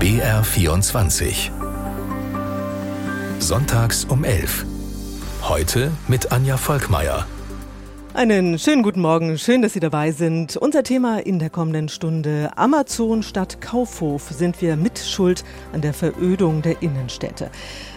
[0.00, 1.50] BR24
[3.38, 4.66] Sonntags um 11.
[5.42, 7.26] Heute mit Anja Volkmeier.
[8.12, 10.56] Einen schönen guten Morgen, schön, dass Sie dabei sind.
[10.56, 14.30] Unser Thema in der kommenden Stunde Amazon statt Kaufhof.
[14.30, 17.50] Sind wir mitschuld an der Verödung der Innenstädte?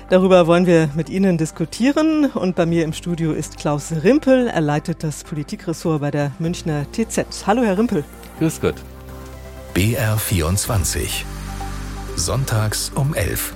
[0.09, 2.32] Darüber wollen wir mit Ihnen diskutieren.
[2.32, 4.48] Und bei mir im Studio ist Klaus Rimpel.
[4.48, 7.45] Er leitet das Politikressort bei der Münchner TZ.
[7.45, 8.05] Hallo, Herr Rimpel.
[8.39, 8.75] Grüß Gott.
[9.75, 11.25] BR24
[12.20, 13.54] Sonntags um 11.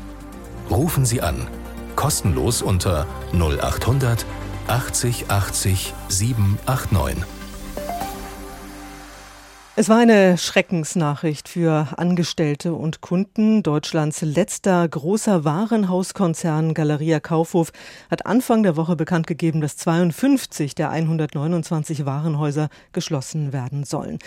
[0.70, 1.48] Rufen Sie an.
[1.96, 4.24] Kostenlos unter 0800
[4.68, 7.26] 80 80 789.
[9.76, 13.64] Es war eine Schreckensnachricht für Angestellte und Kunden.
[13.64, 17.72] Deutschlands letzter großer Warenhauskonzern Galeria Kaufhof
[18.12, 24.20] hat Anfang der Woche bekannt gegeben, dass 52 der 129 Warenhäuser geschlossen werden sollen.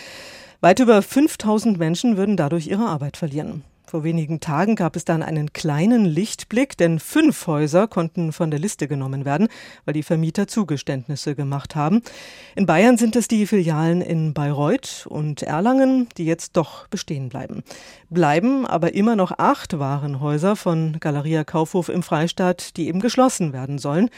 [0.59, 3.63] Weit über 5000 Menschen würden dadurch ihre Arbeit verlieren.
[3.95, 8.59] Vor wenigen Tagen gab es dann einen kleinen Lichtblick, denn fünf Häuser konnten von der
[8.59, 9.47] Liste genommen werden,
[9.85, 12.01] weil die Vermieter Zugeständnisse gemacht haben.
[12.57, 17.63] In Bayern sind es die Filialen in Bayreuth und Erlangen, die jetzt doch bestehen bleiben.
[18.09, 23.77] Bleiben aber immer noch acht Warenhäuser von Galeria Kaufhof im Freistaat, die eben geschlossen werden
[23.77, 24.09] sollen.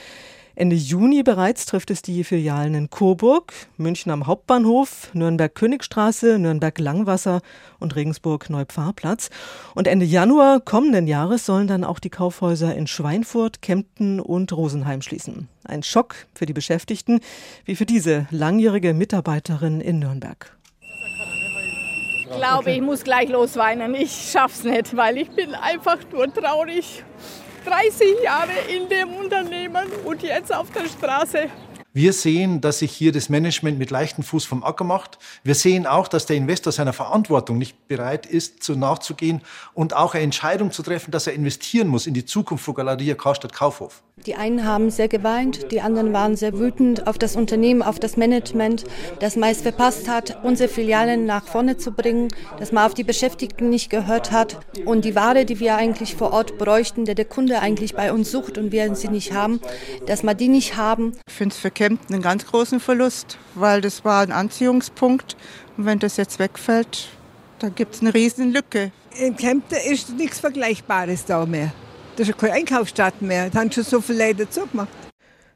[0.57, 7.41] Ende Juni bereits trifft es die Filialen in Coburg, München am Hauptbahnhof, Nürnberg-Königstraße, Nürnberg-Langwasser
[7.79, 9.29] und Regensburg-Neupfarrplatz.
[9.75, 15.03] Und Ende Januar kommenden Jahres sollen dann auch die Kaufhäuser in Schweinfurt, Kempten und Rosenheim
[15.03, 15.47] schließen.
[15.63, 17.19] Ein Schock für die Beschäftigten,
[17.65, 20.57] wie für diese langjährige Mitarbeiterin in Nürnberg.
[22.21, 23.93] Ich glaube, ich muss gleich losweinen.
[23.93, 27.03] Ich schaff's nicht, weil ich bin einfach nur traurig.
[27.67, 31.49] 30 Jahre in dem Unternehmen und jetzt auf der Straße.
[31.93, 35.17] Wir sehen, dass sich hier das Management mit leichtem Fuß vom Acker macht.
[35.43, 39.41] Wir sehen auch, dass der Investor seiner Verantwortung nicht bereit ist, so nachzugehen
[39.73, 43.15] und auch eine Entscheidung zu treffen, dass er investieren muss in die Zukunft von Galeria
[43.15, 44.01] Karstadt Kaufhof.
[44.25, 48.17] Die einen haben sehr geweint, die anderen waren sehr wütend auf das Unternehmen, auf das
[48.17, 48.83] Management,
[49.19, 53.69] das meist verpasst hat, unsere Filialen nach vorne zu bringen, dass man auf die Beschäftigten
[53.69, 57.59] nicht gehört hat und die Ware, die wir eigentlich vor Ort bräuchten, der der Kunde
[57.59, 59.61] eigentlich bei uns sucht und wir sie nicht haben,
[60.07, 61.13] dass wir die nicht haben.
[61.29, 65.37] Ich finde es für Kempten einen ganz großen Verlust, weil das war ein Anziehungspunkt
[65.77, 67.09] und wenn das jetzt wegfällt,
[67.59, 68.91] dann gibt es eine riesen Lücke.
[69.19, 71.71] In Kempten ist nichts Vergleichbares da mehr.
[72.17, 73.51] Das ist keine Einkaufsstadt mehr.
[73.51, 74.89] Da haben schon so viele Leute zugemacht.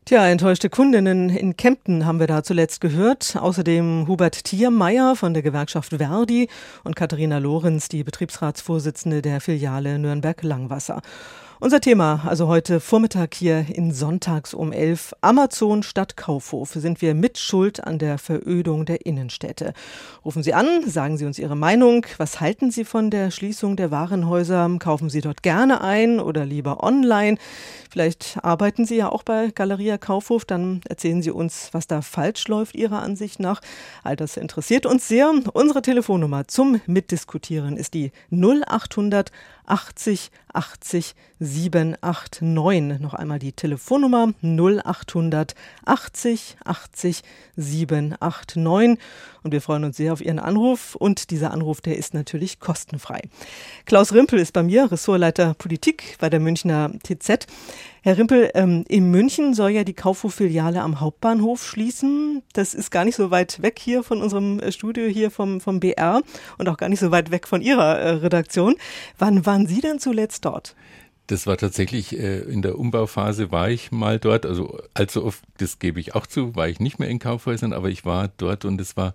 [0.06, 3.36] Tja, enttäuschte Kundinnen in Kempten haben wir da zuletzt gehört.
[3.36, 6.50] Außerdem Hubert Thiermeier von der Gewerkschaft Verdi
[6.84, 11.02] und Katharina Lorenz, die Betriebsratsvorsitzende der Filiale Nürnberg-Langwasser.
[11.64, 15.14] Unser Thema also heute Vormittag hier in Sonntags um 11.
[15.22, 16.72] Amazon statt Kaufhof.
[16.72, 19.74] Sind wir mit Schuld an der Verödung der Innenstädte?
[20.26, 22.08] Rufen Sie an, sagen Sie uns Ihre Meinung.
[22.18, 24.76] Was halten Sie von der Schließung der Warenhäuser?
[24.80, 27.38] Kaufen Sie dort gerne ein oder lieber online?
[27.92, 30.46] Vielleicht arbeiten Sie ja auch bei Galeria Kaufhof.
[30.46, 33.62] Dann erzählen Sie uns, was da falsch läuft, Ihrer Ansicht nach.
[34.04, 35.32] All das interessiert uns sehr.
[35.54, 39.32] Unsere Telefonnummer zum Mitdiskutieren ist die 0800
[39.68, 41.16] 80 80
[41.52, 43.00] 789.
[43.00, 47.22] Noch einmal die Telefonnummer 0800 80 80
[47.56, 48.98] 789.
[49.44, 50.96] Und wir freuen uns sehr auf Ihren Anruf.
[50.96, 53.22] Und dieser Anruf, der ist natürlich kostenfrei.
[53.86, 57.48] Klaus Rimpel ist bei mir, Ressortleiter Politik bei der Münchner TZ.
[58.04, 62.42] Herr Rimpel, ähm, in München soll ja die Kaufhof-Filiale am Hauptbahnhof schließen.
[62.54, 65.80] Das ist gar nicht so weit weg hier von unserem äh, Studio hier vom, vom
[65.80, 66.22] BR
[66.58, 68.76] und auch gar nicht so weit weg von Ihrer äh, Redaktion.
[69.20, 70.76] Wann waren Sie denn zuletzt dort?
[71.32, 74.46] Das war tatsächlich äh, in der Umbauphase war ich mal dort.
[74.46, 77.90] Also allzu oft, das gebe ich auch zu, war ich nicht mehr in Kaufhäusern, aber
[77.90, 79.14] ich war dort und es war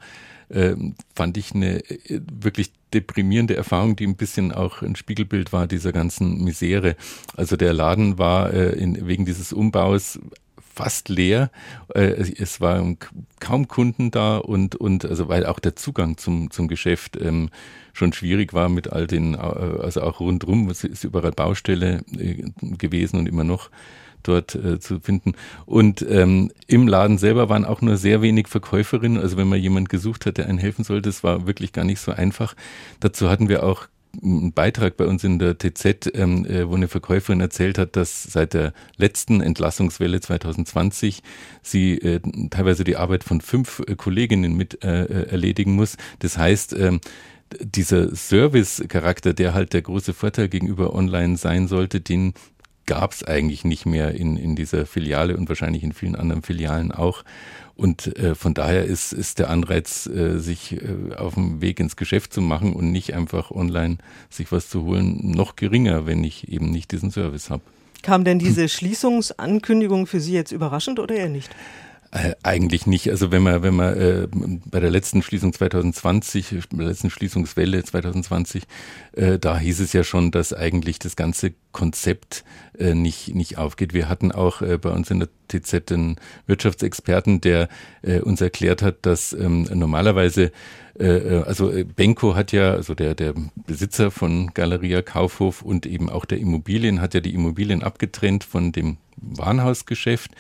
[0.49, 0.75] äh,
[1.15, 5.93] fand ich eine äh, wirklich deprimierende Erfahrung, die ein bisschen auch ein Spiegelbild war dieser
[5.93, 6.97] ganzen Misere.
[7.37, 10.19] Also der Laden war äh, in, wegen dieses Umbaus
[10.75, 11.51] fast leer.
[11.95, 12.97] Äh, es waren
[13.41, 17.51] kaum Kunden da und, und also weil auch der Zugang zum, zum Geschäft ähm,
[17.97, 22.45] schon schwierig war mit all den, äh, also auch rundrum, es ist überall Baustelle äh,
[22.61, 23.71] gewesen und immer noch
[24.23, 25.33] dort äh, zu finden.
[25.67, 29.21] Und ähm, im Laden selber waren auch nur sehr wenig Verkäuferinnen.
[29.21, 32.01] Also wenn man jemand gesucht hat, der einen helfen sollte, das war wirklich gar nicht
[32.01, 32.55] so einfach.
[33.01, 33.87] Dazu hatten wir auch
[34.23, 38.23] einen Beitrag bei uns in der TZ, ähm, äh, wo eine Verkäuferin erzählt hat, dass
[38.23, 41.23] seit der letzten Entlassungswelle 2020
[41.63, 42.21] sie äh,
[42.51, 45.97] teilweise die Arbeit von fünf äh, Kolleginnen mit erledigen muss.
[46.21, 47.01] Das heißt, ähm,
[47.61, 52.35] dieser Service-Charakter, der halt der große Vorteil gegenüber Online sein sollte, den
[52.87, 56.93] gab es eigentlich nicht mehr in, in dieser Filiale und wahrscheinlich in vielen anderen Filialen
[56.93, 57.25] auch.
[57.75, 61.97] Und äh, von daher ist, ist der Anreiz, äh, sich äh, auf dem Weg ins
[61.97, 63.99] Geschäft zu machen und nicht einfach online
[64.31, 67.63] sich was zu holen, noch geringer, wenn ich eben nicht diesen Service habe.
[68.03, 71.51] Kam denn diese Schließungsankündigung für Sie jetzt überraschend oder eher nicht?
[72.17, 73.11] Äh, eigentlich nicht.
[73.11, 74.27] Also wenn man, wenn man äh,
[74.65, 78.63] bei der letzten Schließung 2020, bei der letzten Schließungswelle 2020,
[79.13, 82.45] äh, da hieß es ja schon, dass eigentlich das ganze Konzept
[82.79, 83.93] äh, nicht, nicht aufgeht.
[83.93, 86.17] Wir hatten auch äh, bei uns in der TZ einen
[86.47, 87.69] Wirtschaftsexperten, der
[88.01, 90.53] äh, uns erklärt hat, dass ähm, normalerweise
[90.99, 93.35] äh, also äh, Benko hat ja, also der, der
[93.67, 98.73] Besitzer von Galeria Kaufhof und eben auch der Immobilien hat ja die Immobilien abgetrennt von
[98.73, 100.31] dem Warenhausgeschäft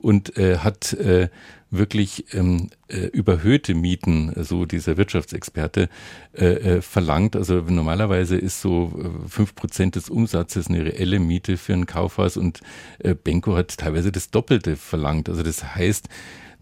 [0.00, 1.28] und äh, hat äh,
[1.72, 5.88] wirklich ähm, äh, überhöhte Mieten, so dieser Wirtschaftsexperte,
[6.34, 7.34] äh, äh, verlangt.
[7.34, 12.36] Also normalerweise ist so äh, fünf Prozent des Umsatzes eine reelle Miete für ein Kaufhaus
[12.36, 12.60] und
[12.98, 15.30] äh, Benko hat teilweise das Doppelte verlangt.
[15.30, 16.08] Also das heißt,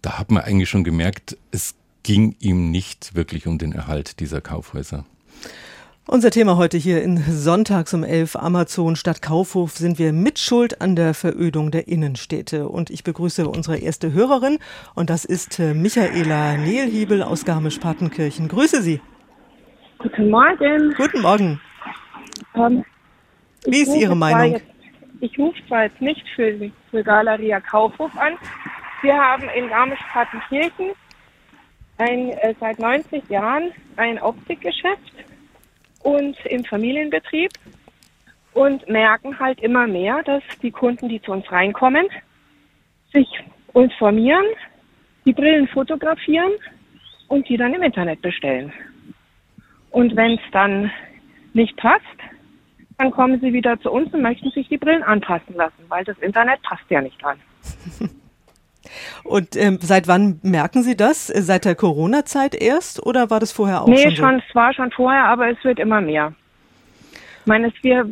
[0.01, 4.41] da hat man eigentlich schon gemerkt, es ging ihm nicht wirklich um den Erhalt dieser
[4.41, 5.05] Kaufhäuser.
[6.07, 10.95] Unser Thema heute hier in Sonntags um 11 Amazon statt Kaufhof sind wir mitschuld an
[10.95, 12.67] der Verödung der Innenstädte.
[12.67, 14.57] Und ich begrüße unsere erste Hörerin
[14.95, 18.47] und das ist äh, Michaela Nehlhiebel aus Garmisch-Partenkirchen.
[18.47, 18.99] Grüße Sie.
[19.99, 20.93] Guten Morgen.
[20.97, 21.61] Guten Morgen.
[22.55, 22.83] Ähm,
[23.65, 24.53] Wie ist Ihre Meinung?
[24.53, 24.65] Jetzt,
[25.21, 28.33] ich rufe zwar jetzt nicht für, für Galeria Kaufhof an.
[29.03, 30.93] Wir haben in Garmisch-Partenkirchen
[32.01, 35.13] ein, äh, seit 90 Jahren ein Optikgeschäft
[36.01, 37.51] und im Familienbetrieb
[38.53, 42.07] und merken halt immer mehr, dass die Kunden, die zu uns reinkommen,
[43.13, 43.27] sich
[43.73, 44.45] informieren,
[45.25, 46.51] die Brillen fotografieren
[47.27, 48.73] und die dann im Internet bestellen.
[49.91, 50.91] Und wenn es dann
[51.53, 52.03] nicht passt,
[52.97, 56.17] dann kommen sie wieder zu uns und möchten sich die Brillen anpassen lassen, weil das
[56.19, 57.39] Internet passt ja nicht dran.
[59.23, 61.27] Und ähm, seit wann merken Sie das?
[61.27, 64.09] Seit der Corona-Zeit erst oder war das vorher auch nee, schon?
[64.09, 66.33] Nee, schon, es war schon vorher, aber es wird immer mehr.
[67.41, 68.07] Ich meine, es wir,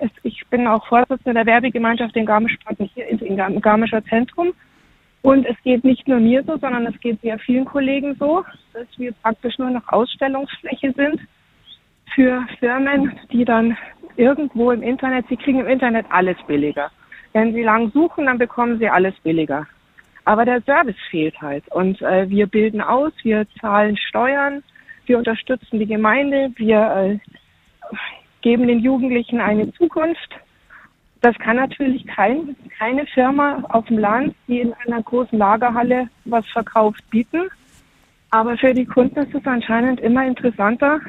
[0.00, 2.56] es, ich bin auch Vorsitzende der Werbegemeinschaft in Garmisch,
[3.06, 4.52] im Garmischer Zentrum.
[5.22, 8.86] Und es geht nicht nur mir so, sondern es geht sehr vielen Kollegen so, dass
[8.96, 11.20] wir praktisch nur noch Ausstellungsfläche sind
[12.14, 13.76] für Firmen, die dann
[14.16, 16.90] irgendwo im Internet, sie kriegen im Internet alles billiger.
[17.32, 19.66] Wenn sie lang suchen, dann bekommen sie alles billiger.
[20.26, 21.66] Aber der Service fehlt halt.
[21.68, 24.62] Und äh, wir bilden aus, wir zahlen Steuern,
[25.06, 27.18] wir unterstützen die Gemeinde, wir äh,
[28.42, 30.34] geben den Jugendlichen eine Zukunft.
[31.20, 36.44] Das kann natürlich kein, keine Firma auf dem Land, die in einer großen Lagerhalle was
[36.48, 37.48] verkauft, bieten.
[38.30, 41.00] Aber für die Kunden ist es anscheinend immer interessanter,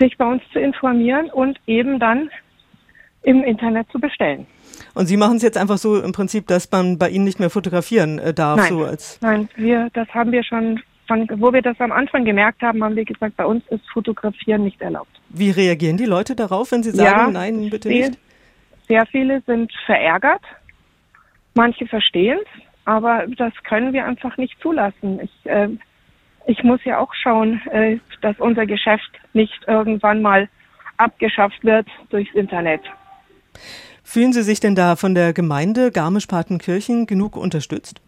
[0.00, 2.30] sich bei uns zu informieren und eben dann
[3.22, 4.44] im Internet zu bestellen.
[4.94, 7.50] Und Sie machen es jetzt einfach so im Prinzip, dass man bei Ihnen nicht mehr
[7.50, 8.58] fotografieren äh, darf.
[8.58, 12.24] Nein, so als nein wir, das haben wir schon, von, wo wir das am Anfang
[12.24, 15.10] gemerkt haben, haben wir gesagt, bei uns ist Fotografieren nicht erlaubt.
[15.28, 18.18] Wie reagieren die Leute darauf, wenn sie sagen, ja, nein, bitte sehr, nicht?
[18.88, 20.42] Sehr viele sind verärgert,
[21.54, 25.20] manche verstehen es, aber das können wir einfach nicht zulassen.
[25.20, 25.68] Ich, äh,
[26.46, 30.48] ich muss ja auch schauen, äh, dass unser Geschäft nicht irgendwann mal
[30.96, 32.82] abgeschafft wird durchs Internet.
[34.04, 38.00] Fühlen Sie sich denn da von der Gemeinde Garmisch-Partenkirchen genug unterstützt?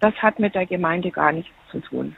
[0.00, 2.14] Das hat mit der Gemeinde gar nichts zu tun.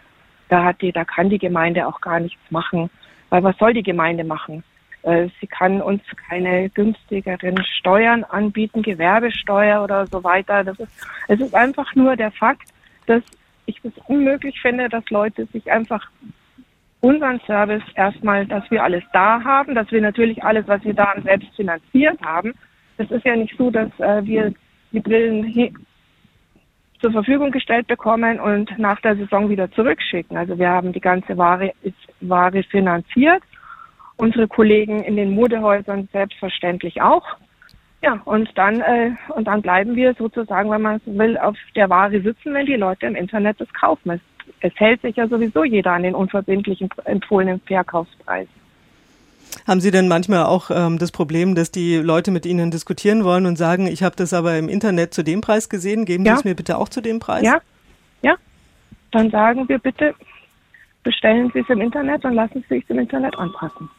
[0.51, 2.91] Da, hat die, da kann die Gemeinde auch gar nichts machen.
[3.31, 4.63] Weil was soll die Gemeinde machen?
[5.03, 10.63] Äh, sie kann uns keine günstigeren Steuern anbieten, Gewerbesteuer oder so weiter.
[10.65, 10.93] Das ist,
[11.29, 12.69] es ist einfach nur der Fakt,
[13.07, 13.23] dass
[13.67, 16.09] ich es unmöglich finde, dass Leute sich einfach
[17.01, 21.15] unseren Service erstmal, dass wir alles da haben, dass wir natürlich alles, was wir da
[21.23, 22.55] selbst finanziert haben,
[22.99, 24.53] es ist ja nicht so, dass äh, wir
[24.93, 25.75] die Brillen
[27.01, 30.37] zur Verfügung gestellt bekommen und nach der Saison wieder zurückschicken.
[30.37, 31.73] Also wir haben die ganze Ware,
[32.21, 33.43] Ware finanziert.
[34.17, 37.25] Unsere Kollegen in den Modehäusern selbstverständlich auch.
[38.03, 41.89] Ja, und dann, äh, und dann bleiben wir sozusagen, wenn man so will, auf der
[41.89, 44.11] Ware sitzen, wenn die Leute im Internet das kaufen.
[44.11, 44.21] Es,
[44.61, 48.49] es hält sich ja sowieso jeder an den unverbindlichen empfohlenen Verkaufspreis.
[49.69, 53.45] Haben Sie denn manchmal auch ähm, das Problem, dass die Leute mit Ihnen diskutieren wollen
[53.45, 56.33] und sagen, ich habe das aber im Internet zu dem Preis gesehen, geben ja.
[56.33, 57.45] Sie es mir bitte auch zu dem Preis?
[57.45, 57.61] Ja,
[58.23, 58.37] ja.
[59.13, 60.15] Dann sagen wir bitte,
[61.03, 63.91] bestellen Sie es im Internet und lassen Sie es im Internet anpassen,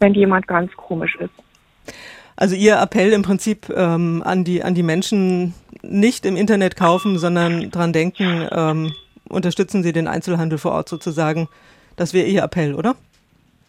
[0.00, 1.94] wenn jemand ganz komisch ist.
[2.34, 7.18] Also Ihr Appell im Prinzip ähm, an die an die Menschen nicht im Internet kaufen,
[7.18, 8.92] sondern dran denken, ähm,
[9.28, 11.48] unterstützen Sie den Einzelhandel vor Ort sozusagen.
[11.94, 12.96] Das wäre Ihr Appell, oder?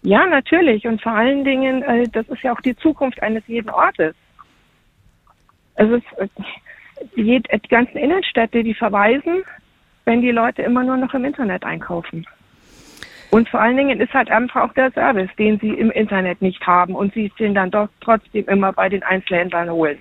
[0.01, 0.85] Ja, natürlich.
[0.87, 4.15] Und vor allen Dingen, äh, das ist ja auch die Zukunft eines jeden Ortes.
[5.75, 6.27] Es ist, äh,
[7.15, 9.43] die, die ganzen Innenstädte, die verweisen,
[10.05, 12.25] wenn die Leute immer nur noch im Internet einkaufen.
[13.31, 16.65] Und vor allen Dingen ist halt einfach auch der Service, den sie im Internet nicht
[16.65, 19.99] haben und sie den dann doch trotzdem immer bei den Einzelhändlern holen.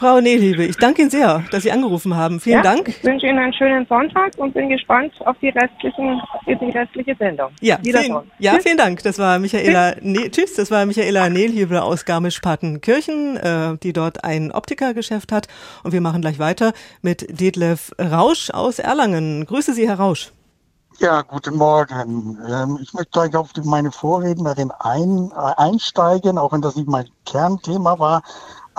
[0.00, 2.40] Frau Nehlhebe, ich danke Ihnen sehr, dass Sie angerufen haben.
[2.40, 2.88] Vielen ja, Dank.
[2.88, 7.50] Ich wünsche Ihnen einen schönen Sonntag und bin gespannt auf die, restlichen, die restliche Sendung.
[7.60, 9.02] Ja, vielen, ja vielen Dank.
[9.02, 14.52] Das war Michaela, ne, tschüss, das war Michaela Nehlhebe aus Garmisch-Partenkirchen, äh, die dort ein
[14.52, 15.48] Optikergeschäft hat.
[15.84, 19.44] Und wir machen gleich weiter mit Detlef Rausch aus Erlangen.
[19.44, 20.32] Grüße Sie, Herr Rausch.
[21.00, 22.38] Ja, guten Morgen.
[22.46, 27.08] Ähm, ich möchte gleich auf meine Vorrednerin ein, äh, einsteigen, auch wenn das nicht mein
[27.24, 28.22] Kernthema war.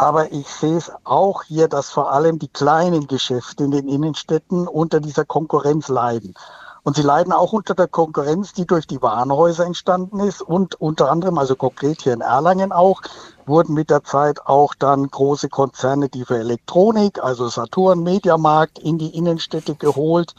[0.02, 4.68] Aber ich sehe es auch hier, dass vor allem die kleinen Geschäfte in den Innenstädten
[4.68, 6.34] unter dieser Konkurrenz leiden.
[6.82, 10.42] Und sie leiden auch unter der Konkurrenz, die durch die Warenhäuser entstanden ist.
[10.42, 13.04] Und unter anderem, also konkret hier in Erlangen auch,
[13.46, 18.98] wurden mit der Zeit auch dann große Konzerne, die für Elektronik, also Saturn, Mediamarkt, in
[18.98, 20.34] die Innenstädte geholt.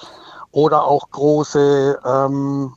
[0.50, 2.74] Oder auch große ähm,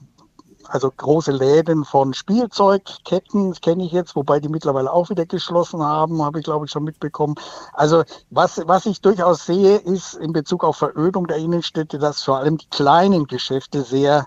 [0.69, 6.21] also große Läden von Spielzeugketten kenne ich jetzt, wobei die mittlerweile auch wieder geschlossen haben,
[6.23, 7.35] habe ich glaube ich schon mitbekommen.
[7.73, 12.37] Also was, was ich durchaus sehe, ist in Bezug auf Verödung der Innenstädte, dass vor
[12.37, 14.25] allem die kleinen Geschäfte sehr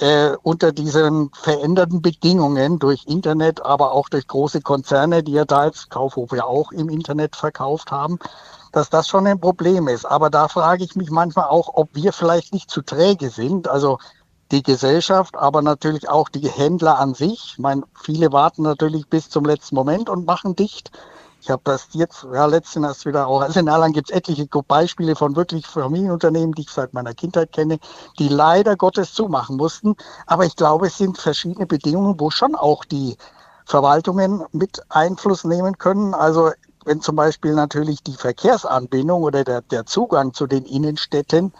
[0.00, 5.58] äh, unter diesen veränderten Bedingungen durch Internet, aber auch durch große Konzerne, die ja da
[5.60, 8.18] als Kaufhof ja auch im Internet verkauft haben,
[8.72, 10.04] dass das schon ein Problem ist.
[10.04, 13.66] Aber da frage ich mich manchmal auch, ob wir vielleicht nicht zu träge sind.
[13.68, 13.98] Also
[14.50, 17.52] die Gesellschaft, aber natürlich auch die Händler an sich.
[17.52, 20.90] Ich meine, viele warten natürlich bis zum letzten Moment und machen dicht.
[21.40, 24.46] Ich habe das jetzt, ja, letztens erst wieder auch, also in Erlangen gibt es etliche
[24.46, 27.78] Beispiele von wirklich Familienunternehmen, die ich seit meiner Kindheit kenne,
[28.18, 29.94] die leider Gottes zumachen mussten.
[30.26, 33.16] Aber ich glaube, es sind verschiedene Bedingungen, wo schon auch die
[33.66, 36.12] Verwaltungen mit Einfluss nehmen können.
[36.14, 36.50] Also
[36.84, 41.52] wenn zum Beispiel natürlich die Verkehrsanbindung oder der, der Zugang zu den Innenstädten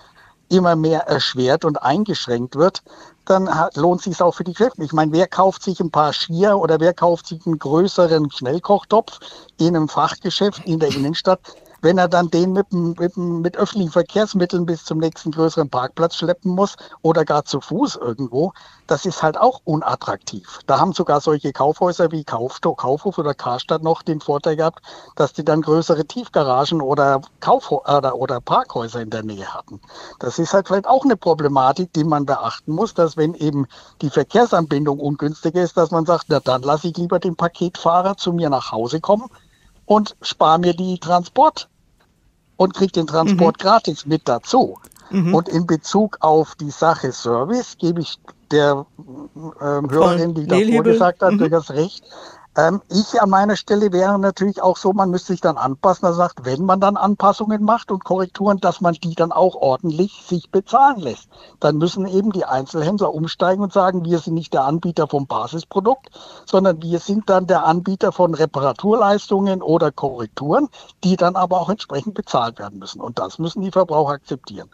[0.49, 2.83] immer mehr erschwert und eingeschränkt wird,
[3.25, 4.83] dann lohnt sich auch für die Geschäfte.
[4.83, 9.19] Ich meine, wer kauft sich ein paar Skier oder wer kauft sich einen größeren Schnellkochtopf
[9.59, 11.41] in einem Fachgeschäft in der Innenstadt,
[11.81, 16.53] wenn er dann den mit, mit, mit öffentlichen Verkehrsmitteln bis zum nächsten größeren Parkplatz schleppen
[16.53, 18.53] muss oder gar zu Fuß irgendwo,
[18.87, 20.61] das ist halt auch unattraktiv.
[20.67, 24.81] Da haben sogar solche Kaufhäuser wie Kaufsto Kaufhof oder Karstadt noch den Vorteil gehabt,
[25.17, 29.81] dass die dann größere Tiefgaragen oder, Kaufho oder, oder Parkhäuser in der Nähe hatten.
[30.19, 33.67] Das ist halt vielleicht auch eine Problematik, die man beachten muss, dass wenn eben
[34.03, 38.33] die Verkehrsanbindung ungünstig ist, dass man sagt, na dann lasse ich lieber den Paketfahrer zu
[38.33, 39.29] mir nach Hause kommen
[39.89, 41.67] und spare mir die Transport
[42.59, 43.63] und kriege den Transport mhm.
[43.63, 44.79] gratis mit dazu.
[45.11, 45.35] Mhm.
[45.35, 48.19] Und in Bezug auf die Sache Service gebe ich
[48.51, 51.39] der äh, Hörerin, die davor gesagt hat, mhm.
[51.39, 52.05] durchaus recht.
[52.59, 56.07] Ähm, ich an meiner Stelle wäre natürlich auch so, man müsste sich dann anpassen.
[56.07, 60.25] Er sagt, wenn man dann Anpassungen macht und Korrekturen, dass man die dann auch ordentlich
[60.27, 61.29] sich bezahlen lässt.
[61.61, 66.11] Dann müssen eben die Einzelhändler umsteigen und sagen, wir sind nicht der Anbieter vom Basisprodukt,
[66.47, 70.69] sondern wir sind dann der Anbieter von Reparaturleistungen oder Korrekturen,
[71.05, 73.01] die dann aber auch entsprechend bezahlt werden müssen.
[73.01, 74.69] Und das müssen die Verbraucher akzeptieren.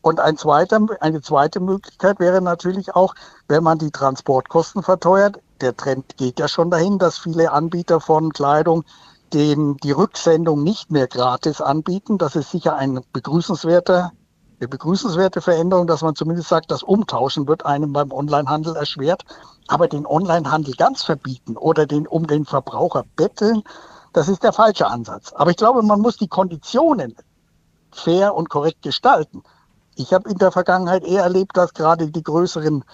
[0.00, 3.16] Und ein zweiter, eine zweite Möglichkeit wäre natürlich auch,
[3.48, 5.40] wenn man die Transportkosten verteuert.
[5.60, 8.84] Der Trend geht ja schon dahin, dass viele Anbieter von Kleidung
[9.32, 12.18] den, die Rücksendung nicht mehr gratis anbieten.
[12.18, 14.12] Das ist sicher ein begrüßenswerter,
[14.60, 19.24] eine begrüßenswerte Veränderung, dass man zumindest sagt, das Umtauschen wird einem beim Onlinehandel erschwert.
[19.68, 23.62] Aber den Onlinehandel ganz verbieten oder den um den Verbraucher betteln,
[24.12, 25.32] das ist der falsche Ansatz.
[25.34, 27.16] Aber ich glaube, man muss die Konditionen
[27.90, 29.42] fair und korrekt gestalten.
[29.96, 32.84] Ich habe in der Vergangenheit eher erlebt, dass gerade die größeren,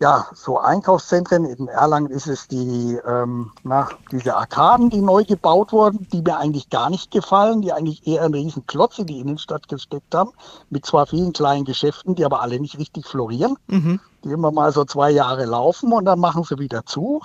[0.00, 5.72] ja, so Einkaufszentren, in Erlangen ist es die, ähm, na, diese Arkaden, die neu gebaut
[5.72, 9.20] wurden, die mir eigentlich gar nicht gefallen, die eigentlich eher einen riesen Klotz in die
[9.20, 10.30] Innenstadt gesteckt haben,
[10.70, 14.00] mit zwar vielen kleinen Geschäften, die aber alle nicht richtig florieren, mhm.
[14.24, 17.20] die immer mal so zwei Jahre laufen und dann machen sie wieder zu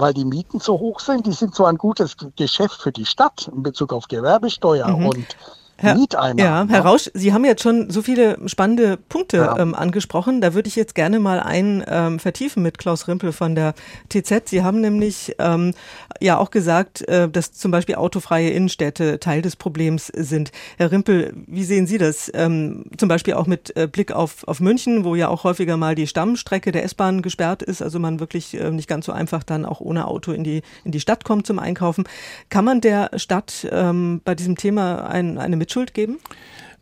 [0.00, 1.26] weil die Mieten so hoch sind.
[1.26, 5.06] Die sind zwar ein gutes Geschäft für die Stadt in Bezug auf Gewerbesteuer mhm.
[5.06, 5.36] und
[5.80, 5.96] Herr,
[6.38, 9.58] Ja, Herr Rausch, Sie haben jetzt schon so viele spannende Punkte ja.
[9.58, 10.40] ähm, angesprochen.
[10.40, 13.74] Da würde ich jetzt gerne mal einen ähm, vertiefen mit Klaus Rimpel von der
[14.10, 14.48] TZ.
[14.50, 15.72] Sie haben nämlich ähm,
[16.20, 20.52] ja auch gesagt, äh, dass zum Beispiel autofreie Innenstädte Teil des Problems sind.
[20.76, 22.30] Herr Rimpel, wie sehen Sie das?
[22.34, 25.94] Ähm, zum Beispiel auch mit äh, Blick auf, auf München, wo ja auch häufiger mal
[25.94, 29.64] die Stammstrecke der S-Bahn gesperrt ist, also man wirklich äh, nicht ganz so einfach dann
[29.64, 32.04] auch ohne Auto in die, in die Stadt kommt zum Einkaufen.
[32.50, 36.18] Kann man der Stadt ähm, bei diesem Thema ein, eine Mitschuld geben?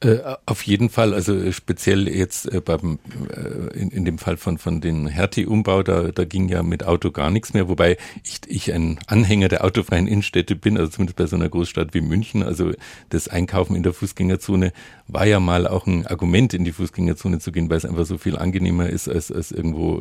[0.01, 3.01] Äh, auf jeden Fall, also speziell jetzt äh, beim,
[3.35, 7.11] äh, in, in, dem Fall von, von den Hertie-Umbau, da, da ging ja mit Auto
[7.11, 11.27] gar nichts mehr, wobei ich, ich ein Anhänger der autofreien Innenstädte bin, also zumindest bei
[11.27, 12.45] so einer Großstadt wie München.
[12.45, 12.71] Also
[13.09, 14.73] das Einkaufen in der Fußgängerzone
[15.09, 18.19] war ja mal auch ein Argument, in die Fußgängerzone zu gehen, weil es einfach so
[18.19, 19.99] viel angenehmer ist, als, als irgendwo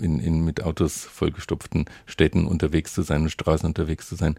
[0.00, 4.34] in, in mit Autos vollgestopften Städten unterwegs zu sein und Straßen unterwegs zu sein.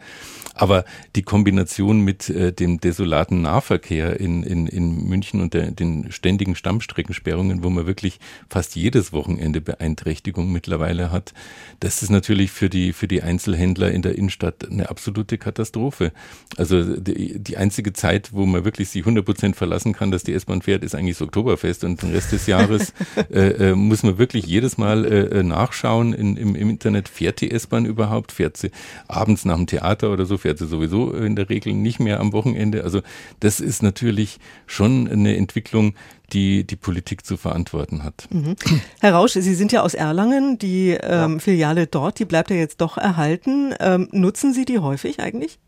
[0.54, 6.56] Aber die Kombination mit dem desolaten Nahverkehr in, in, in München und der, den ständigen
[6.56, 8.20] Stammstreckensperrungen, wo man wirklich
[8.50, 11.34] fast jedes Wochenende Beeinträchtigung mittlerweile hat,
[11.80, 16.12] das ist natürlich für die, für die Einzelhändler in der Innenstadt eine absolute Katastrophe.
[16.58, 20.34] Also die, die einzige Zeit, wo man wirklich sich 100 Prozent verlassen kann, dass die
[20.34, 22.94] S-Bahn fährt, ist eigentlich das Oktoberfest und den Rest des Jahres
[23.32, 27.42] äh, äh, muss man wirklich jedes Mal äh, äh, nachschauen in, im, im Internet, fährt
[27.42, 28.72] die S-Bahn überhaupt, fährt sie
[29.08, 32.34] abends nach dem Theater oder so, fährt sie sowieso in der Regel nicht mehr am
[32.34, 32.84] Wochenende.
[32.84, 33.02] Also
[33.40, 35.94] das ist natürlich schon schon eine Entwicklung,
[36.34, 38.28] die die Politik zu verantworten hat.
[38.32, 38.56] Mhm.
[39.00, 41.40] Herr Rausch, Sie sind ja aus Erlangen, die ähm, ja.
[41.40, 43.76] Filiale dort, die bleibt ja jetzt doch erhalten.
[43.80, 45.60] Ähm, nutzen Sie die häufig eigentlich?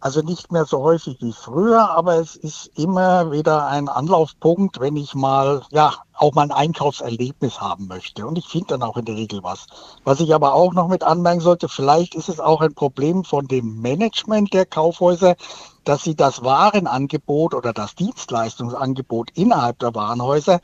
[0.00, 4.96] Also nicht mehr so häufig wie früher, aber es ist immer wieder ein Anlaufpunkt, wenn
[4.96, 8.26] ich mal, ja, auch mal ein Einkaufserlebnis haben möchte.
[8.26, 9.66] Und ich finde dann auch in der Regel was.
[10.04, 13.46] Was ich aber auch noch mit anmerken sollte, vielleicht ist es auch ein Problem von
[13.46, 15.36] dem Management der Kaufhäuser,
[15.84, 20.60] dass sie das Warenangebot oder das Dienstleistungsangebot innerhalb der Warenhäuser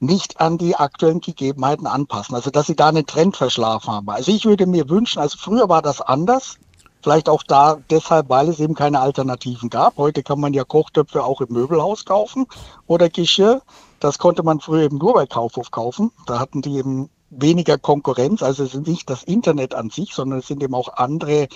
[0.00, 2.34] nicht an die aktuellen Gegebenheiten anpassen.
[2.34, 4.08] Also dass sie da einen Trend verschlafen haben.
[4.10, 6.58] Also ich würde mir wünschen, also früher war das anders.
[7.02, 9.98] Vielleicht auch da deshalb, weil es eben keine Alternativen gab.
[9.98, 12.46] Heute kann man ja Kochtöpfe auch im Möbelhaus kaufen
[12.86, 13.60] oder Geschirr.
[14.00, 16.12] Das konnte man früher eben nur bei Kaufhof kaufen.
[16.26, 18.42] Da hatten die eben weniger Konkurrenz.
[18.42, 21.48] Also es ist nicht das Internet an sich, sondern es sind eben auch andere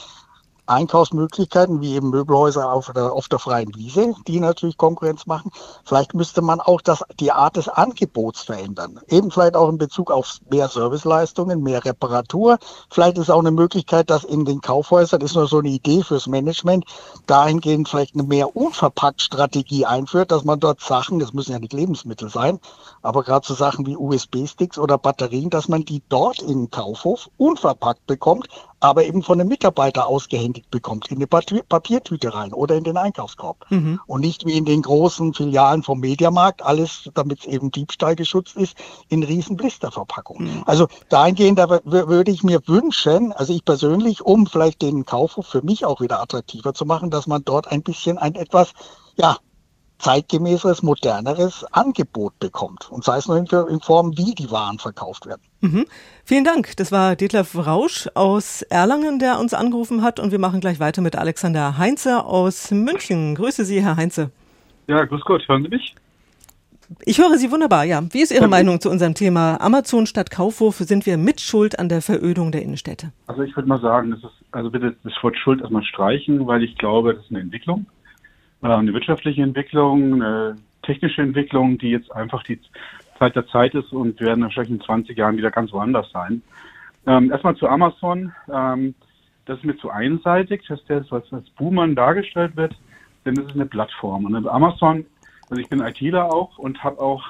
[0.69, 5.51] Einkaufsmöglichkeiten, wie eben Möbelhäuser auf der, auf der freien Wiese, die natürlich Konkurrenz machen.
[5.85, 9.01] Vielleicht müsste man auch das, die Art des Angebots verändern.
[9.09, 12.59] Eben vielleicht auch in Bezug auf mehr Serviceleistungen, mehr Reparatur.
[12.91, 16.03] Vielleicht ist auch eine Möglichkeit, dass in den Kaufhäusern, das ist nur so eine Idee
[16.03, 16.85] fürs Management,
[17.27, 21.73] dahingehend vielleicht eine mehr unverpackt Strategie einführt, dass man dort Sachen, das müssen ja nicht
[21.73, 22.61] Lebensmittel sein,
[23.03, 28.07] aber gerade so Sachen wie USB-Sticks oder Batterien, dass man die dort in Kaufhof unverpackt
[28.07, 28.49] bekommt,
[28.81, 33.67] aber eben von einem Mitarbeiter ausgehändigt bekommt, in eine Papiertüte rein oder in den Einkaufskorb.
[33.71, 34.01] Mhm.
[34.07, 38.57] Und nicht wie in den großen Filialen vom Mediamarkt, alles, damit es eben Diebstahl geschützt
[38.57, 38.77] ist,
[39.09, 40.59] in riesen Blisterverpackungen.
[40.59, 40.63] Mhm.
[40.67, 45.63] Also dahingehend da würde ich mir wünschen, also ich persönlich, um vielleicht den Kaufhof für
[45.63, 48.73] mich auch wieder attraktiver zu machen, dass man dort ein bisschen ein etwas,
[49.17, 49.39] ja,
[49.99, 52.91] zeitgemäßeres, moderneres Angebot bekommt.
[52.91, 55.43] Und sei es nur in, in Form, wie die Waren verkauft werden.
[55.61, 55.87] Mhm.
[56.25, 56.77] Vielen Dank.
[56.77, 60.21] Das war Detlef Rausch aus Erlangen, der uns angerufen hat.
[60.21, 63.35] Und wir machen gleich weiter mit Alexander Heinze aus München.
[63.35, 64.31] Grüße Sie, Herr Heinze.
[64.87, 65.47] Ja, grüß Gott.
[65.49, 65.95] Hören Sie mich?
[67.05, 68.03] Ich höre Sie wunderbar, ja.
[68.13, 68.49] Wie ist Ihre ja.
[68.49, 70.77] Meinung zu unserem Thema Amazon statt Kaufhof?
[70.77, 73.13] Sind wir mit Schuld an der Verödung der Innenstädte?
[73.27, 76.63] Also ich würde mal sagen, das ist, also bitte das Wort Schuld erstmal streichen, weil
[76.63, 77.87] ich glaube, das ist eine Entwicklung.
[78.63, 82.59] Äh, eine wirtschaftliche Entwicklung, eine technische Entwicklung, die jetzt einfach die
[83.19, 86.43] Zeit der Zeit ist und werden wahrscheinlich in 20 Jahren wieder ganz woanders sein.
[87.07, 88.33] Ähm, erstmal zu Amazon.
[88.53, 88.95] Ähm,
[89.47, 92.77] das ist mir zu einseitig, dass der als, als Boomern dargestellt wird,
[93.25, 94.27] denn es ist eine Plattform.
[94.27, 95.07] Und Amazon,
[95.49, 97.25] also ich bin ITler auch und habe auch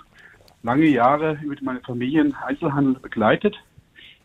[0.62, 3.56] lange Jahre mit meiner Familie Einzelhandel begleitet.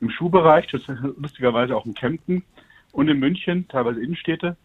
[0.01, 0.81] Im Schuhbereich, das
[1.17, 2.43] lustigerweise auch in Kempten
[2.91, 4.57] und in München, teilweise Innenstädte.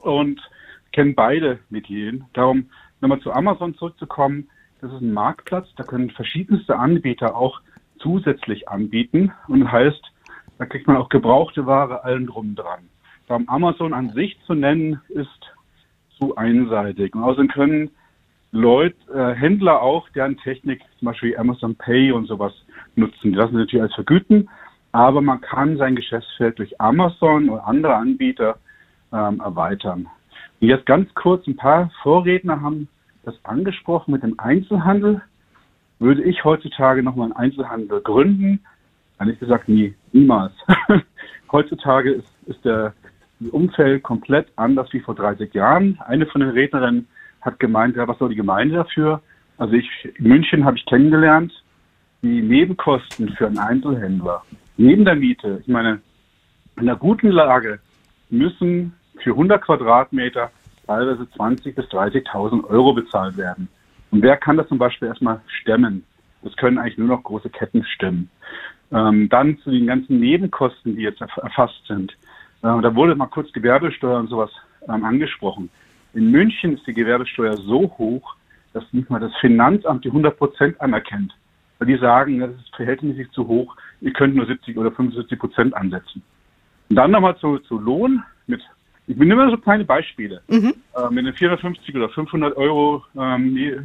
[0.00, 0.40] Und
[0.92, 2.24] kennen beide Medien.
[2.32, 4.48] Darum nochmal zu Amazon zurückzukommen.
[4.80, 7.60] Das ist ein Marktplatz, da können verschiedenste Anbieter auch
[7.98, 10.00] zusätzlich anbieten und heißt,
[10.58, 12.88] da kriegt man auch gebrauchte Ware allen drum dran.
[13.28, 15.28] Darum Amazon an sich zu nennen, ist
[16.18, 17.14] zu einseitig.
[17.14, 17.90] Und außerdem können
[18.52, 22.52] Leute, äh, Händler auch, deren Technik, zum Beispiel Amazon Pay und sowas
[22.96, 23.32] nutzen.
[23.32, 24.48] Die lassen sich natürlich als vergüten,
[24.92, 28.58] aber man kann sein Geschäftsfeld durch Amazon oder andere Anbieter
[29.12, 30.08] ähm, erweitern.
[30.60, 32.88] Und jetzt ganz kurz, ein paar Vorredner haben
[33.24, 35.22] das angesprochen mit dem Einzelhandel.
[35.98, 38.60] Würde ich heutzutage nochmal einen Einzelhandel gründen?
[39.18, 40.52] Ehrlich gesagt, nie, niemals.
[41.52, 42.94] heutzutage ist, ist der
[43.50, 45.98] Umfeld komplett anders wie vor 30 Jahren.
[46.06, 47.06] Eine von den Rednerinnen
[47.40, 49.20] hat gemeint, ja, was soll die Gemeinde dafür?
[49.58, 51.52] Also ich, in München habe ich kennengelernt,
[52.22, 54.42] die Nebenkosten für einen Einzelhändler
[54.80, 56.00] neben der Miete, ich meine,
[56.76, 57.80] in einer guten Lage
[58.30, 60.50] müssen für 100 Quadratmeter
[60.90, 63.68] teilweise 20.000 bis 30.000 Euro bezahlt werden.
[64.10, 66.04] Und wer kann das zum Beispiel erstmal stemmen?
[66.42, 68.28] Das können eigentlich nur noch große Ketten stemmen.
[68.90, 72.12] Ähm, dann zu den ganzen Nebenkosten, die jetzt erfasst sind.
[72.62, 74.50] Äh, da wurde mal kurz Gewerbesteuer und sowas
[74.88, 75.70] ähm, angesprochen.
[76.12, 78.34] In München ist die Gewerbesteuer so hoch,
[78.72, 81.32] dass nicht mal das Finanzamt die 100 Prozent anerkennt.
[81.78, 85.74] Weil die sagen, das ist verhältnismäßig zu hoch, ihr könnt nur 70 oder 75 Prozent
[85.74, 86.22] ansetzen.
[86.88, 88.60] Und dann nochmal zu, zu Lohn mit,
[89.06, 90.42] ich nehme immer so kleine Beispiele.
[90.48, 90.74] Mhm.
[90.96, 93.76] Äh, mit den 450 oder 500 Euro, ähm, die,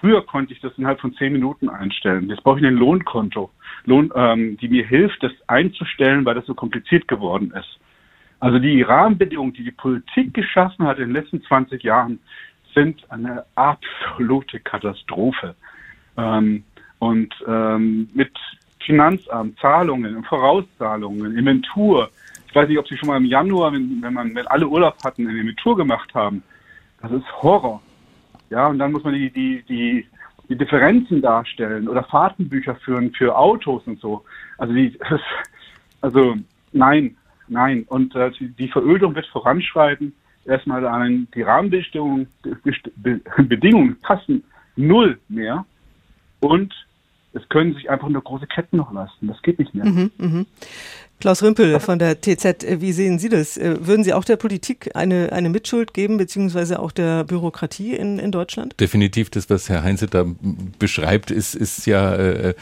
[0.00, 2.28] früher konnte ich das innerhalb von 10 Minuten einstellen.
[2.28, 3.50] Jetzt brauche ich ein Lohnkonto,
[3.86, 7.78] Lohn, ähm, die mir hilft, das einzustellen, weil das so kompliziert geworden ist.
[8.40, 12.18] Also die Rahmenbedingungen, die die Politik geschaffen hat in den letzten 20 Jahren,
[12.74, 15.54] sind eine absolute Katastrophe.
[16.16, 16.64] Ähm,
[16.98, 18.32] und ähm, mit
[18.84, 22.10] Finanzamt, Zahlungen, Vorauszahlungen, Inventur.
[22.52, 25.02] Ich weiß nicht, ob Sie schon mal im Januar, wenn, wenn man, wenn alle Urlaub
[25.02, 26.42] hatten, eine Inventur gemacht haben.
[27.00, 27.80] Das ist Horror.
[28.50, 30.06] Ja, und dann muss man die, die, die,
[30.50, 34.22] die Differenzen darstellen oder Fahrtenbücher führen für Autos und so.
[34.58, 34.98] Also die,
[36.02, 36.34] also
[36.72, 37.16] nein,
[37.48, 37.86] nein.
[37.88, 40.12] Und äh, die Verödung wird voranschreiten
[40.44, 42.28] erstmal an die Rahmenbedingungen
[43.38, 44.44] Bedingungen passen
[44.76, 45.64] null mehr
[46.40, 46.74] und
[47.34, 49.28] es können sich einfach nur große Ketten noch leisten.
[49.28, 49.84] Das geht nicht mehr.
[49.84, 50.44] Mhm, mh.
[51.20, 53.56] Klaus Rümpel von der TZ, äh, wie sehen Sie das?
[53.56, 58.18] Äh, würden Sie auch der Politik eine, eine Mitschuld geben, beziehungsweise auch der Bürokratie in,
[58.18, 58.74] in Deutschland?
[58.80, 60.26] Definitiv, das, was Herr Heinze da
[60.80, 62.54] beschreibt, ist, ist ja, äh,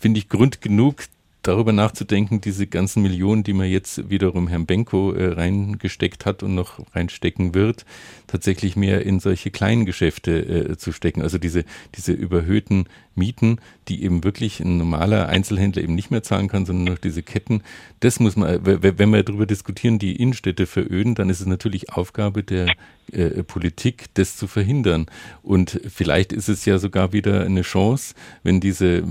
[0.00, 1.02] finde ich, Grund genug,
[1.42, 6.54] darüber nachzudenken, diese ganzen Millionen, die man jetzt wiederum Herrn Benko äh, reingesteckt hat und
[6.54, 7.84] noch reinstecken wird,
[8.26, 11.22] tatsächlich mehr in solche kleinen Geschäfte äh, zu stecken.
[11.22, 16.48] Also diese, diese überhöhten Mieten, die eben wirklich ein normaler Einzelhändler eben nicht mehr zahlen
[16.48, 17.62] kann, sondern noch diese Ketten.
[18.00, 22.42] Das muss man, wenn wir darüber diskutieren, die Innenstädte veröden, dann ist es natürlich Aufgabe
[22.42, 22.68] der
[23.10, 25.06] äh, Politik, das zu verhindern.
[25.42, 29.02] Und vielleicht ist es ja sogar wieder eine Chance, wenn diese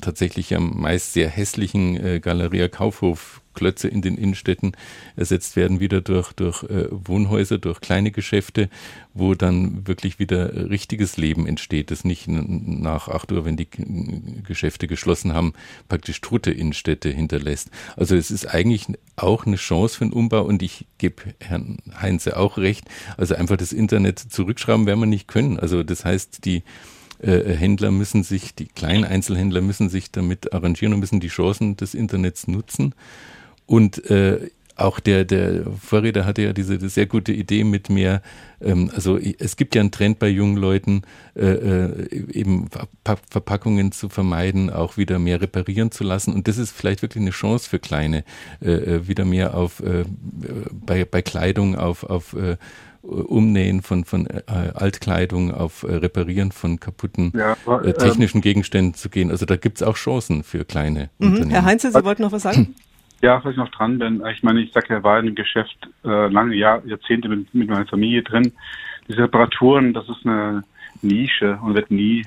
[0.00, 4.72] tatsächlich ja meist sehr hässlichen äh, Galeria Kaufhof Klötze in den Innenstädten
[5.16, 8.68] ersetzt werden, wieder durch, durch äh, Wohnhäuser, durch kleine Geschäfte,
[9.14, 13.66] wo dann wirklich wieder richtiges Leben entsteht, das nicht nach 8 Uhr, wenn die
[14.46, 15.54] Geschäfte geschlossen haben,
[15.88, 17.70] praktisch tote Innenstädte hinterlässt.
[17.96, 22.36] Also es ist eigentlich auch eine Chance für den Umbau und ich gebe Herrn Heinze
[22.36, 22.84] auch recht.
[23.16, 25.58] Also einfach das Internet zurückschrauben werden wir nicht können.
[25.58, 26.62] Also das heißt, die
[27.20, 31.94] Händler müssen sich, die kleinen Einzelhändler müssen sich damit arrangieren und müssen die Chancen des
[31.94, 32.94] Internets nutzen.
[33.66, 38.20] Und äh, auch der, der Vorredner hatte ja diese sehr gute Idee mit mehr,
[38.60, 41.02] ähm, also es gibt ja einen Trend bei jungen Leuten,
[41.34, 42.68] äh, äh eben
[43.04, 46.34] Verpackungen zu vermeiden, auch wieder mehr reparieren zu lassen.
[46.34, 48.24] Und das ist vielleicht wirklich eine Chance für Kleine,
[48.60, 50.04] äh, äh wieder mehr auf äh,
[50.72, 52.56] bei, bei Kleidung auf, auf äh,
[53.06, 54.42] Umnähen von, von äh,
[54.74, 59.30] Altkleidung, auf äh, Reparieren von kaputten ja, aber, äh, technischen ähm, Gegenständen zu gehen.
[59.30, 61.28] Also da gibt es auch Chancen für kleine mhm.
[61.28, 61.50] Unternehmen.
[61.50, 62.74] Herr Heinze, Sie wollten noch was sagen?
[63.22, 65.74] Ja, was ich noch dran bin, ich meine, ich sage ja, war in dem Geschäft
[66.04, 68.52] äh, lange Jahr, Jahrzehnte mit, mit meiner Familie drin.
[69.08, 70.62] Diese Reparaturen, das ist eine
[71.00, 72.26] Nische und wird nie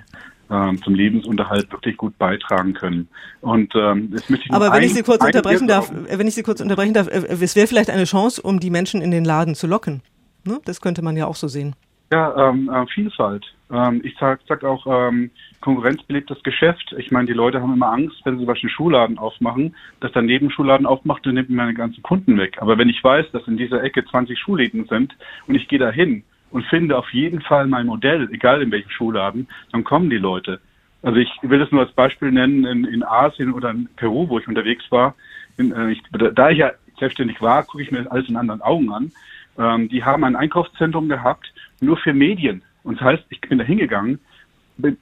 [0.50, 3.08] ähm, zum Lebensunterhalt wirklich gut beitragen können.
[3.42, 6.44] Und ähm, möchte ich Aber wenn ein, ich Sie kurz unterbrechen darf, wenn ich Sie
[6.44, 9.54] kurz unterbrechen darf, äh, es wäre vielleicht eine Chance, um die Menschen in den Laden
[9.54, 10.02] zu locken.
[10.50, 10.60] Ne?
[10.66, 11.76] Das könnte man ja auch so sehen.
[12.12, 13.46] Ja, ähm, äh, Vielfalt.
[13.72, 15.30] Ähm, ich sag, sag auch, ähm,
[15.62, 16.96] Konkurrenz belebt das Geschäft.
[16.98, 20.12] Ich meine, die Leute haben immer Angst, wenn sie zum Beispiel einen Schuhladen aufmachen, dass
[20.14, 22.58] der Nebenschuhladen aufmacht und nimmt mir meine ganzen Kunden weg.
[22.62, 25.92] Aber wenn ich weiß, dass in dieser Ecke 20 Schuhläden sind und ich gehe da
[25.92, 30.18] hin und finde auf jeden Fall mein Modell, egal in welchem Schuhladen, dann kommen die
[30.18, 30.60] Leute.
[31.04, 34.40] Also ich will das nur als Beispiel nennen, in, in Asien oder in Peru, wo
[34.40, 35.14] ich unterwegs war.
[35.58, 38.92] In, äh, ich, da ich ja selbstständig war, gucke ich mir alles in anderen Augen
[38.92, 39.12] an.
[39.60, 42.64] Ähm, die haben ein Einkaufszentrum gehabt, nur für Medien.
[42.84, 44.20] Und das heißt, ich bin da hingegangen,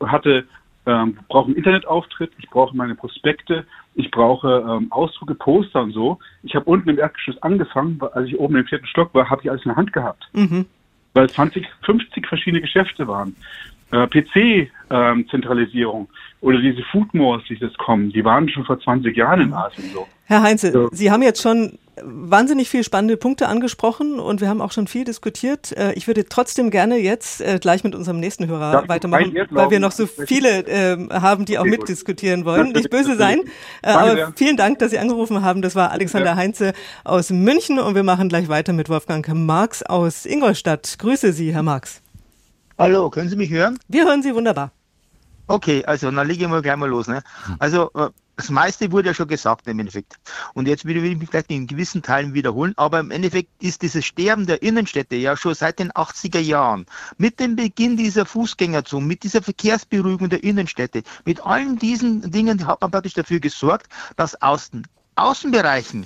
[0.04, 0.46] hatte,
[0.88, 6.17] ähm, brauche einen Internetauftritt, ich brauche meine Prospekte, ich brauche ähm, Ausdrucke, Poster und so.
[6.43, 9.41] Ich habe unten im Erdgeschoss angefangen, weil, als ich oben im vierten Stock war, habe
[9.43, 10.28] ich alles in der Hand gehabt.
[10.34, 10.65] Mhm.
[11.13, 13.36] Weil 20, 50 verschiedene Geschäfte waren.
[13.91, 16.08] Äh, PC-Zentralisierung ähm,
[16.41, 19.89] oder diese Food Malls, die jetzt kommen, die waren schon vor 20 Jahren in Asien
[19.93, 20.08] so.
[20.26, 20.89] Herr Heinze, so.
[20.91, 25.04] Sie haben jetzt schon wahnsinnig viele spannende Punkte angesprochen und wir haben auch schon viel
[25.04, 25.76] diskutiert.
[25.76, 29.70] Äh, ich würde trotzdem gerne jetzt äh, gleich mit unserem nächsten Hörer Darf weitermachen, weil
[29.70, 32.72] wir noch so viele äh, haben, die auch okay, mitdiskutieren wollen.
[32.72, 33.42] Nicht böse sein,
[33.82, 35.62] äh, aber vielen Dank, dass Sie angerufen haben.
[35.62, 40.26] Das war Alexander Heinze aus München und wir machen gleich weiter mit Wolfgang Marx aus
[40.26, 40.98] Ingolstadt.
[41.00, 42.02] Grüße Sie, Herr Marx.
[42.78, 43.80] Hallo, können Sie mich hören?
[43.88, 44.72] Wir hören Sie wunderbar.
[45.48, 47.08] Okay, also dann lege ich mal gleich mal los.
[47.08, 47.24] Ne?
[47.58, 50.19] Also äh, das meiste wurde ja schon gesagt im Endeffekt.
[50.54, 54.06] Und jetzt will ich mich vielleicht in gewissen Teilen wiederholen, aber im Endeffekt ist dieses
[54.06, 56.86] Sterben der Innenstädte ja schon seit den 80er Jahren.
[57.17, 62.80] Mit dem Beginn dieser Fußgängerzone, mit dieser Verkehrsberuhigung der Innenstädte, mit allen diesen Dingen hat
[62.80, 66.06] man praktisch dafür gesorgt, dass aus den Außenbereichen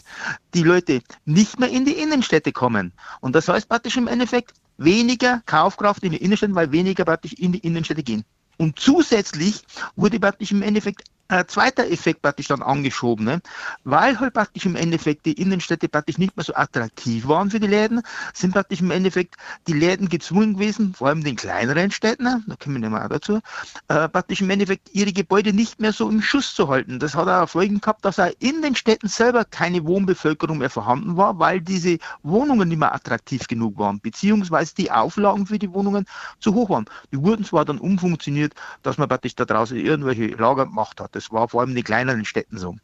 [0.53, 2.93] die Leute nicht mehr in die Innenstädte kommen.
[3.19, 7.51] Und das heißt praktisch im Endeffekt, weniger Kaufkraft in die Innenstädte, weil weniger praktisch in
[7.51, 8.23] die Innenstädte gehen.
[8.57, 9.63] Und zusätzlich
[9.95, 13.41] wurde praktisch im Endeffekt ein zweiter Effekt praktisch dann angeschoben, ne?
[13.83, 17.67] weil halt praktisch im Endeffekt die Innenstädte praktisch nicht mehr so attraktiv waren für die
[17.67, 18.01] Läden,
[18.33, 19.35] sind praktisch im Endeffekt
[19.67, 22.43] die Läden gezwungen gewesen, vor allem den kleineren Städten, ne?
[22.47, 23.39] da kommen wir mehr dazu,
[23.87, 26.99] äh, praktisch im Endeffekt ihre Gebäude nicht mehr so im Schuss zu halten.
[26.99, 31.15] Das hat auch Folgen gehabt, dass auch in den Städten selber keine Wohnbevölkerung mehr vorhanden
[31.15, 36.05] war, weil diese Wohnungen nicht mehr attraktiv genug waren, beziehungsweise die Auflagen für die Wohnungen
[36.39, 36.85] zu hoch waren.
[37.11, 41.15] Die wurden zwar dann umfunktioniert, dass man praktisch da draußen irgendwelche Lager gemacht hat.
[41.21, 42.75] Das war vor allem in den kleineren Städten so.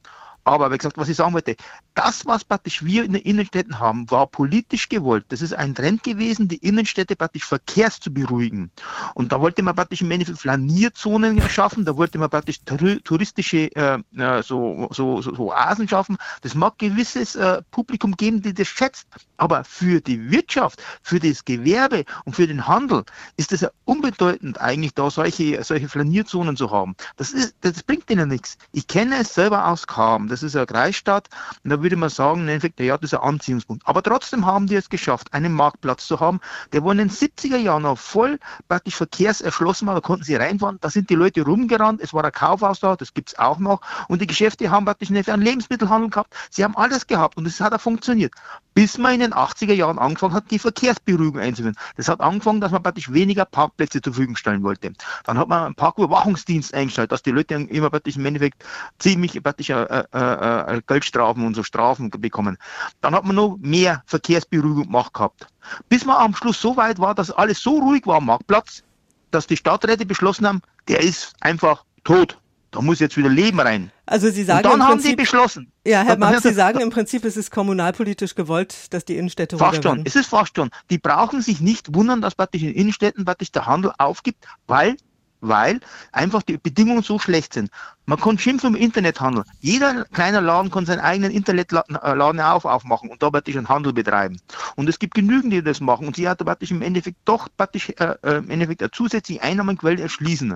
[0.48, 1.58] Aber wie gesagt, was ich sagen wollte,
[1.94, 5.26] das, was praktisch wir in den Innenstädten haben, war politisch gewollt.
[5.28, 8.72] Das ist ein Trend gewesen, die Innenstädte praktisch verkehrs zu beruhigen.
[9.14, 14.00] Und da wollte man praktisch im Endeffekt Flanierzonen schaffen, da wollte man praktisch touristische äh,
[14.42, 16.16] so, so, so, so Oasen schaffen.
[16.42, 19.08] Das mag gewisses äh, Publikum geben, die das schätzt.
[19.36, 23.04] Aber für die Wirtschaft, für das Gewerbe und für den Handel
[23.36, 26.96] ist es ja unbedeutend, eigentlich da solche, solche Flanierzonen zu haben.
[27.18, 28.58] Das, ist, das bringt ihnen nichts.
[28.72, 30.30] Ich kenne es selber aus Kam.
[30.38, 31.30] Das ist eine Kreisstadt.
[31.64, 33.82] Und da würde man sagen, im Endeffekt, ja, das ist ein Anziehungspunkt.
[33.88, 36.40] Aber trotzdem haben die es geschafft, einen Marktplatz zu haben,
[36.74, 39.96] der wo in den 70er Jahren noch voll praktisch verkehrserschlossen war.
[39.96, 40.78] Da konnten sie reinfahren.
[40.82, 42.02] Da sind die Leute rumgerannt.
[42.02, 42.96] Es war ein Kaufhaus da.
[42.96, 43.82] Das gibt's auch noch.
[44.08, 46.36] Und die Geschäfte haben praktisch einen Lebensmittelhandel gehabt.
[46.52, 47.36] Sie haben alles gehabt.
[47.38, 48.34] Und es hat auch funktioniert.
[48.76, 51.76] Bis man in den 80er Jahren angefangen hat, die Verkehrsberuhigung einzuführen.
[51.96, 54.94] Das hat angefangen, dass man praktisch weniger Parkplätze zur Verfügung stellen wollte.
[55.24, 58.64] Dann hat man einen Parküberwachungsdienst eingestellt, dass die Leute immer praktisch im Endeffekt
[59.00, 62.58] ziemlich praktisch äh, äh, äh, Geldstrafen und so Strafen bekommen.
[63.02, 65.48] Dann hat man noch mehr Verkehrsberuhigung gemacht gehabt.
[65.90, 68.84] Bis man am Schluss so weit war, dass alles so ruhig war am Marktplatz,
[69.32, 72.40] dass die Stadträte beschlossen haben, der ist einfach tot.
[72.72, 73.92] Da muss jetzt wieder Leben rein.
[74.06, 75.72] Also Sie sagen und dann im haben Prinzip, sie beschlossen.
[75.86, 79.84] Ja, Herr Marx, Sie sagen im Prinzip, es ist kommunalpolitisch gewollt, dass die Innenstädte Fast
[79.84, 80.04] schon.
[80.06, 80.70] Es ist fast schon.
[80.90, 84.98] Die brauchen sich nicht wundern, dass praktisch in Innenstädten praktisch der Handel aufgibt, weil
[85.42, 85.80] weil
[86.12, 87.70] einfach die Bedingungen so schlecht sind.
[88.06, 89.44] Man kann schimpfen im Internethandel.
[89.60, 91.98] Jeder kleine Laden kann seinen eigenen Internetladen
[92.42, 94.40] auf, aufmachen und da praktisch einen Handel betreiben.
[94.76, 96.08] Und es gibt genügend, die das machen.
[96.08, 100.02] Und sie hat praktisch im Endeffekt doch praktisch äh, äh, im Endeffekt eine zusätzliche Einnahmenquelle
[100.02, 100.56] erschließen.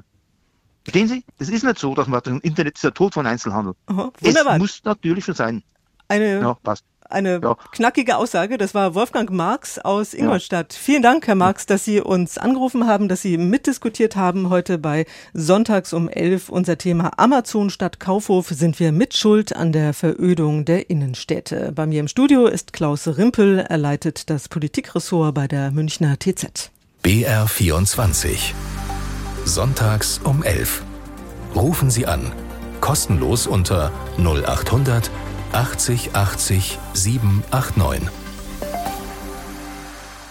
[0.84, 1.24] Verstehen Sie?
[1.38, 3.76] Das ist nicht so, dass man das Internet ist der Tod von Einzelhandel.
[3.86, 5.64] Aha, Es muss natürlich so sein.
[6.08, 6.86] Eine, Ja, passt.
[7.12, 7.56] Eine Ja.
[7.72, 8.58] knackige Aussage.
[8.58, 10.74] Das war Wolfgang Marx aus Ingolstadt.
[10.74, 14.50] Vielen Dank, Herr Marx, dass Sie uns angerufen haben, dass Sie mitdiskutiert haben.
[14.50, 18.50] Heute bei Sonntags um 11 unser Thema Amazon statt Kaufhof.
[18.50, 21.72] Sind wir mitschuld an der Verödung der Innenstädte?
[21.76, 23.60] Bei mir im Studio ist Klaus Rimpel.
[23.68, 26.72] Er leitet das Politikressort bei der Münchner TZ.
[27.04, 28.54] BR24.
[29.46, 30.84] Sonntags um 11.
[31.56, 32.32] Rufen Sie an.
[32.80, 35.10] Kostenlos unter 0800
[35.54, 38.10] 80 80 789.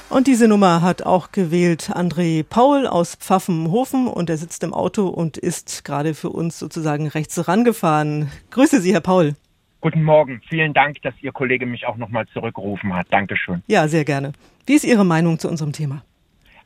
[0.09, 5.09] Und diese Nummer hat auch gewählt André Paul aus Pfaffenhofen und er sitzt im Auto
[5.09, 8.31] und ist gerade für uns sozusagen rechts rangefahren.
[8.51, 9.37] Grüße Sie, Herr Paul.
[9.83, 10.41] Guten Morgen.
[10.49, 13.07] Vielen Dank, dass Ihr Kollege mich auch nochmal zurückgerufen hat.
[13.11, 13.63] Dankeschön.
[13.67, 14.33] Ja, sehr gerne.
[14.67, 16.03] Wie ist Ihre Meinung zu unserem Thema?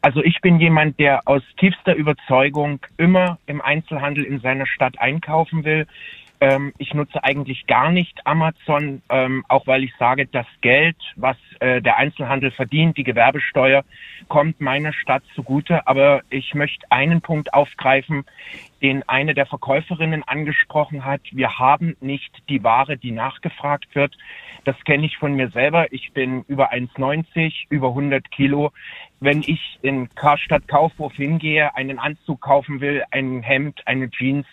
[0.01, 5.64] Also ich bin jemand, der aus tiefster Überzeugung immer im Einzelhandel in seiner Stadt einkaufen
[5.64, 5.87] will.
[6.40, 11.37] Ähm, ich nutze eigentlich gar nicht Amazon, ähm, auch weil ich sage, das Geld, was
[11.61, 13.85] äh, der Einzelhandel verdient, die Gewerbesteuer,
[14.29, 15.87] kommt meiner Stadt zugute.
[15.87, 18.25] Aber ich möchte einen Punkt aufgreifen,
[18.83, 21.23] den eine der Verkäuferinnen angesprochen hat.
[21.31, 24.16] Wir haben nicht die Ware, die nachgefragt wird.
[24.64, 25.92] Das kenne ich von mir selber.
[25.92, 28.73] Ich bin über 1,90, über 100 Kilo.
[29.20, 34.47] Wenn ich in Karstadt Kaufhof hingehe, einen Anzug kaufen will, ein Hemd, eine Jeans,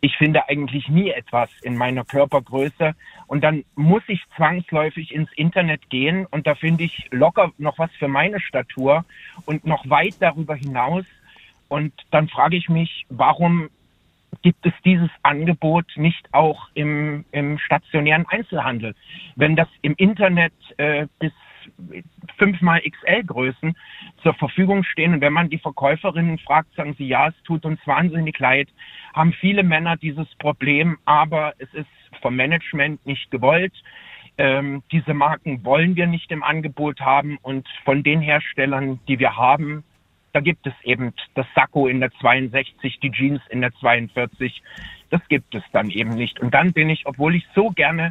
[0.00, 2.94] ich finde eigentlich nie etwas in meiner Körpergröße
[3.26, 7.90] und dann muss ich zwangsläufig ins Internet gehen und da finde ich locker noch was
[7.92, 9.04] für meine Statur
[9.46, 11.04] und noch weit darüber hinaus
[11.68, 13.68] und dann frage ich mich, warum
[14.42, 18.94] gibt es dieses Angebot nicht auch im, im stationären Einzelhandel?
[19.36, 21.32] Wenn das im Internet äh, bis
[22.38, 23.76] fünfmal XL-Größen
[24.22, 27.80] zur Verfügung stehen und wenn man die Verkäuferinnen fragt, sagen sie, ja, es tut uns
[27.86, 28.68] wahnsinnig leid,
[29.14, 31.88] haben viele Männer dieses Problem, aber es ist
[32.20, 33.74] vom Management nicht gewollt.
[34.38, 39.36] Ähm, diese Marken wollen wir nicht im Angebot haben und von den Herstellern, die wir
[39.36, 39.84] haben,
[40.32, 44.62] da gibt es eben das Sakko in der 62, die Jeans in der 42.
[45.10, 46.38] Das gibt es dann eben nicht.
[46.40, 48.10] Und dann bin ich, obwohl ich so gerne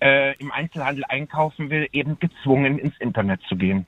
[0.00, 3.86] äh, im Einzelhandel einkaufen will, eben gezwungen, ins Internet zu gehen.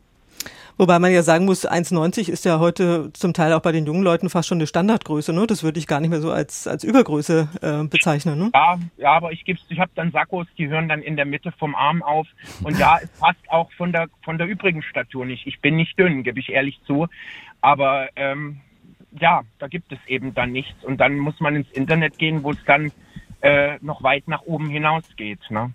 [0.81, 4.03] Wobei man ja sagen muss, 1,90 ist ja heute zum Teil auch bei den jungen
[4.03, 5.31] Leuten fast schon eine Standardgröße.
[5.35, 5.47] Ne?
[5.47, 8.39] Das würde ich gar nicht mehr so als, als Übergröße äh, bezeichnen.
[8.39, 8.51] Ne?
[8.55, 11.75] Ja, ja, aber ich ich habe dann Sakkos, die hören dann in der Mitte vom
[11.75, 12.27] Arm auf.
[12.63, 15.47] Und ja, es passt auch von der von der übrigen Statur nicht.
[15.47, 17.09] Ich bin nicht dünn, gebe ich ehrlich zu.
[17.61, 18.61] Aber ähm,
[19.21, 20.83] ja, da gibt es eben dann nichts.
[20.83, 22.91] Und dann muss man ins Internet gehen, wo es dann
[23.43, 25.41] äh, noch weit nach oben hinausgeht.
[25.51, 25.75] Ne?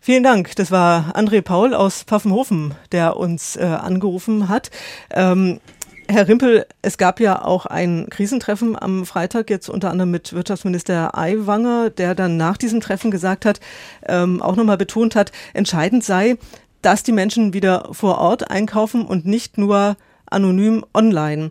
[0.00, 0.56] Vielen Dank.
[0.56, 4.70] Das war André Paul aus Pfaffenhofen, der uns äh, angerufen hat.
[5.10, 5.60] Ähm,
[6.08, 11.16] Herr Rimpel, es gab ja auch ein Krisentreffen am Freitag, jetzt unter anderem mit Wirtschaftsminister
[11.16, 13.60] Aiwanger, der dann nach diesem Treffen gesagt hat,
[14.06, 16.36] ähm, auch nochmal betont hat, entscheidend sei,
[16.82, 21.50] dass die Menschen wieder vor Ort einkaufen und nicht nur anonym online.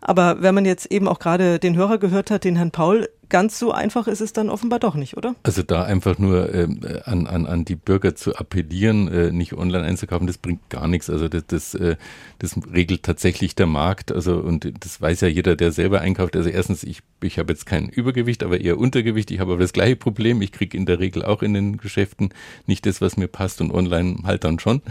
[0.00, 3.58] Aber wenn man jetzt eben auch gerade den Hörer gehört hat, den Herrn Paul, ganz
[3.58, 5.34] so einfach ist es dann offenbar doch nicht, oder?
[5.42, 9.84] Also da einfach nur ähm, an, an, an die Bürger zu appellieren, äh, nicht online
[9.84, 11.08] einzukaufen, das bringt gar nichts.
[11.08, 11.96] Also das, das, äh,
[12.38, 14.12] das regelt tatsächlich der Markt.
[14.12, 16.36] Also und das weiß ja jeder, der selber einkauft.
[16.36, 19.30] Also erstens, ich, ich habe jetzt kein Übergewicht, aber eher Untergewicht.
[19.30, 20.42] Ich habe aber das gleiche Problem.
[20.42, 22.30] Ich kriege in der Regel auch in den Geschäften
[22.66, 24.82] nicht das, was mir passt und online halt dann schon.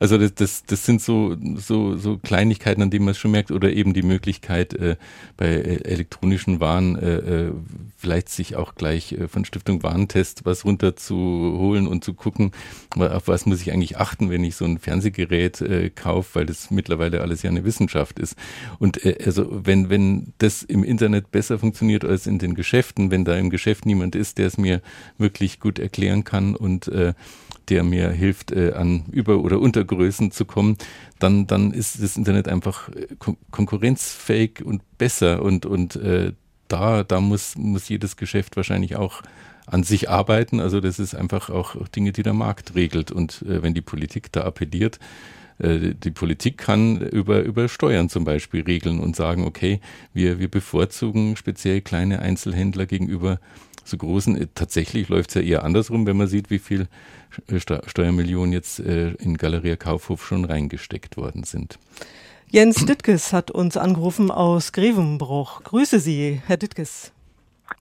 [0.00, 3.50] Also das, das, das sind so, so, so Kleinigkeiten, an denen man es schon merkt.
[3.50, 4.96] Oder eben die Möglichkeit, äh,
[5.36, 7.52] bei äh, elektronischen Waren äh, äh
[7.96, 12.52] vielleicht sich auch gleich äh, von Stiftung Warentest was runterzuholen und zu gucken,
[12.96, 16.70] auf was muss ich eigentlich achten, wenn ich so ein Fernsehgerät äh, kaufe, weil das
[16.70, 18.36] mittlerweile alles ja eine Wissenschaft ist.
[18.78, 23.24] Und äh, also wenn, wenn das im Internet besser funktioniert als in den Geschäften, wenn
[23.24, 24.80] da im Geschäft niemand ist, der es mir
[25.18, 27.14] wirklich gut erklären kann und äh,
[27.68, 30.76] der mir hilft, äh, an Über- oder Untergrößen zu kommen,
[31.18, 33.06] dann, dann ist das Internet einfach äh,
[33.50, 36.32] konkurrenzfähig und besser und, und äh,
[36.68, 39.22] da, da muss, muss jedes Geschäft wahrscheinlich auch
[39.66, 40.60] an sich arbeiten.
[40.60, 43.10] Also das ist einfach auch Dinge, die der Markt regelt.
[43.10, 44.98] Und äh, wenn die Politik da appelliert,
[45.58, 49.80] äh, die Politik kann über, über Steuern zum Beispiel regeln und sagen, okay,
[50.12, 53.38] wir, wir bevorzugen speziell kleine Einzelhändler gegenüber
[53.84, 54.40] so großen.
[54.40, 56.88] Äh, tatsächlich läuft es ja eher andersrum, wenn man sieht, wie viel
[57.46, 61.78] äh, Steuermillionen jetzt äh, in Galeria Kaufhof schon reingesteckt worden sind.
[62.48, 65.62] Jens Dittges hat uns angerufen aus Grevenbruch.
[65.64, 67.12] Grüße Sie, Herr Dittges.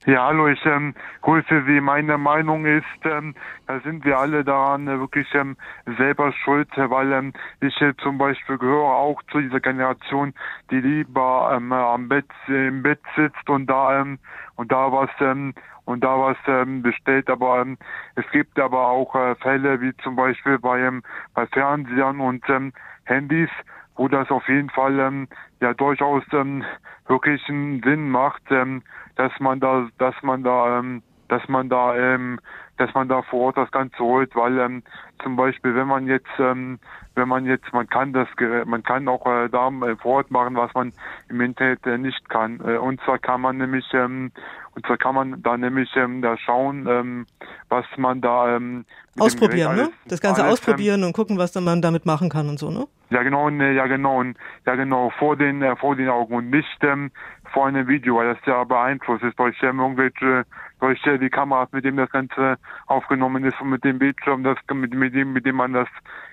[0.05, 1.79] Ja, hallo, ich ähm, grüße Sie.
[1.79, 3.35] Meine Meinung ist, ähm,
[3.67, 5.55] da sind wir alle daran äh, wirklich ähm,
[5.97, 10.33] selber schuld, weil ähm, ich äh, zum Beispiel gehöre auch zu dieser Generation,
[10.71, 14.19] die lieber ähm, am Bett im Bett sitzt und da ähm,
[14.55, 15.53] und da was ähm,
[15.85, 17.29] und da was ähm, bestellt.
[17.29, 17.77] Aber ähm,
[18.15, 22.73] es gibt aber auch äh, Fälle wie zum Beispiel bei ähm, bei Fernsehern und ähm,
[23.05, 23.49] Handys,
[23.95, 25.27] wo das auf jeden Fall ähm,
[25.61, 26.63] ja durchaus ähm,
[27.07, 28.81] wirklich einen Sinn macht, ähm,
[29.15, 32.39] dass man da, dass man da, ähm, dass man da, ähm,
[32.77, 34.83] dass man da vor Ort das Ganze holt, weil ähm,
[35.21, 36.79] zum Beispiel, wenn man jetzt, ähm,
[37.15, 38.27] wenn man jetzt, man kann das,
[38.65, 40.93] man kann auch äh, da äh, vor Ort machen, was man
[41.29, 42.59] im Internet äh, nicht kann.
[42.65, 44.31] Äh, und zwar kann man nämlich, ähm,
[44.75, 47.25] und zwar kann man da nämlich ähm, da schauen, ähm,
[47.69, 48.85] was man da ähm,
[49.19, 49.89] ausprobieren, ne?
[50.05, 52.87] Das Ganze alles, ähm, ausprobieren und gucken, was man damit machen kann und so, ne?
[53.09, 54.23] Ja genau, ne, ja genau,
[54.65, 57.11] ja genau, vor den äh, vor den Augen und nicht ähm,
[57.51, 60.45] vor einem Video, weil das ja beeinflusst ist durch ähm, irgendwelche
[60.79, 62.57] durch äh, die Kameras, mit dem das Ganze
[62.87, 65.89] aufgenommen ist und mit dem Bildschirm, das mit, mit dem mit dem man das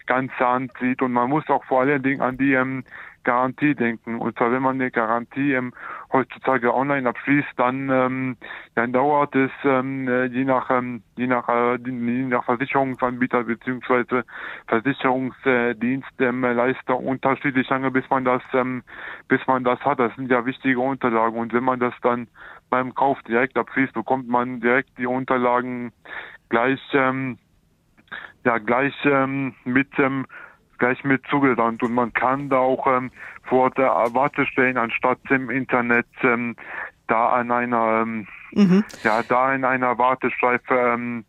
[0.06, 2.84] Ganze ansieht und man muss auch vor allen Dingen an die ähm,
[3.24, 4.18] Garantie denken.
[4.18, 5.72] Und zwar, wenn man eine Garantie ähm,
[6.12, 8.36] heutzutage online abschließt, dann, ähm,
[8.74, 14.24] dann dauert es ähm, äh, je nach ähm, je nach äh, je nach Versicherungsanbieter beziehungsweise
[14.66, 18.82] Versicherungsdienstleister unterschiedlich lange, bis man das ähm,
[19.28, 19.98] bis man das hat.
[20.00, 22.28] Das sind ja wichtige Unterlagen und wenn man das dann
[22.70, 25.92] beim Kauf direkt abschließt, bekommt man direkt die Unterlagen
[26.48, 27.38] gleich ähm,
[28.44, 30.26] ja gleich ähm, mit ähm,
[30.80, 33.12] gleich mit zugesandt und man kann da auch ähm,
[33.50, 36.56] vor der Wartestellen anstatt im Internet ähm,
[37.08, 38.84] da an einer ähm, mhm.
[39.02, 41.24] ja da in einer Warteschleife ähm,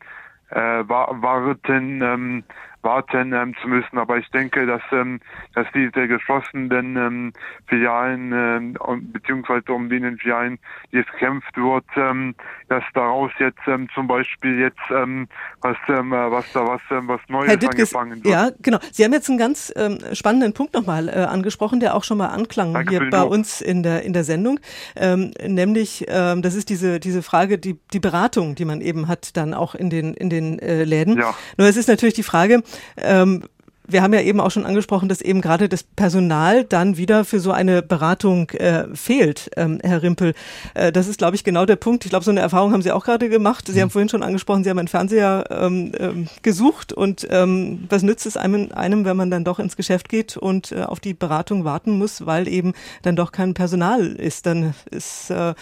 [0.52, 2.44] äh, warten ähm,
[2.84, 3.98] warten ähm, zu müssen.
[3.98, 5.20] Aber ich denke, dass, ähm,
[5.56, 7.34] dass diese geschlossenen ähm,
[7.68, 10.60] Filialen ähm, beziehungsweise um denen Filialen
[10.92, 12.36] jetzt kämpft wird, ähm,
[12.70, 15.28] dass daraus jetzt ähm, zum Beispiel jetzt ähm,
[15.62, 18.34] was ähm, was da was ähm, was Neues Herr Dittges, angefangen wird.
[18.34, 18.80] Ja, genau.
[18.92, 22.28] Sie haben jetzt einen ganz ähm, spannenden Punkt nochmal äh, angesprochen, der auch schon mal
[22.28, 24.60] anklang Danke hier bei uns in der in der Sendung,
[24.96, 29.38] ähm, nämlich ähm, das ist diese diese Frage die die Beratung, die man eben hat
[29.38, 31.18] dann auch in den in den äh, Läden.
[31.18, 31.36] Ja.
[31.58, 32.64] Nur es ist natürlich die Frage,
[32.98, 33.44] ähm,
[33.92, 37.40] wir haben ja eben auch schon angesprochen, dass eben gerade das Personal dann wieder für
[37.40, 40.34] so eine Beratung äh, fehlt, ähm, Herr Rimpel.
[40.74, 42.06] Äh, das ist, glaube ich, genau der Punkt.
[42.06, 43.68] Ich glaube, so eine Erfahrung haben Sie auch gerade gemacht.
[43.68, 43.82] Sie mhm.
[43.82, 48.26] haben vorhin schon angesprochen, Sie haben einen Fernseher ähm, ähm, gesucht und ähm, was nützt
[48.26, 51.66] es einem, einem, wenn man dann doch ins Geschäft geht und äh, auf die Beratung
[51.66, 54.46] warten muss, weil eben dann doch kein Personal ist.
[54.46, 55.54] Dann ist äh,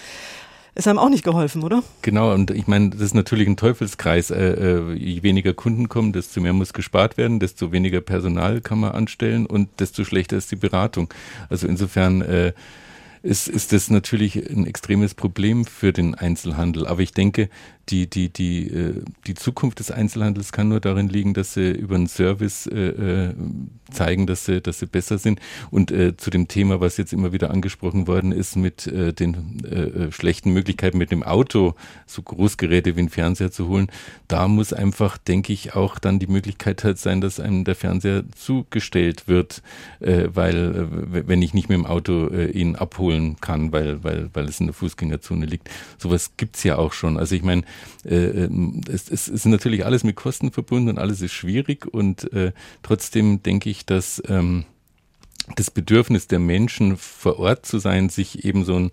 [0.76, 1.84] ist einem auch nicht geholfen, oder?
[2.02, 4.32] Genau, und ich meine, das ist natürlich ein Teufelskreis.
[4.32, 8.80] Äh, äh, je weniger Kunden kommen, desto mehr muss gespart werden, desto weniger Personal kann
[8.80, 11.14] man anstellen und desto schlechter ist die Beratung.
[11.50, 12.54] Also insofern äh,
[13.22, 16.88] ist, ist das natürlich ein extremes Problem für den Einzelhandel.
[16.88, 17.50] Aber ich denke,
[17.90, 21.96] die, die, die, äh, die Zukunft des Einzelhandels kann nur darin liegen, dass sie über
[21.96, 23.34] einen Service äh, äh,
[23.92, 25.40] zeigen, dass sie, dass sie besser sind.
[25.72, 31.00] Und zu dem Thema, was jetzt immer wieder angesprochen worden ist, mit den schlechten Möglichkeiten
[31.00, 31.74] mit dem Auto
[32.06, 33.88] so Großgeräte wie ein Fernseher zu holen,
[34.28, 38.26] da muss einfach, denke ich, auch dann die Möglichkeit halt sein, dass einem der Fernseher
[38.38, 39.64] zugestellt wird,
[40.00, 44.68] weil wenn ich nicht mit dem Auto ihn abholen kann, weil, weil, weil es in
[44.68, 45.68] der Fußgängerzone liegt.
[45.98, 47.18] Sowas gibt's ja auch schon.
[47.18, 47.64] Also ich meine,
[48.06, 52.32] äh, ähm, es, es ist natürlich alles mit Kosten verbunden und alles ist schwierig und
[52.34, 52.52] äh,
[52.84, 54.66] trotzdem denke ich, dass ähm,
[55.56, 58.90] das Bedürfnis der Menschen vor Ort zu sein, sich eben so ein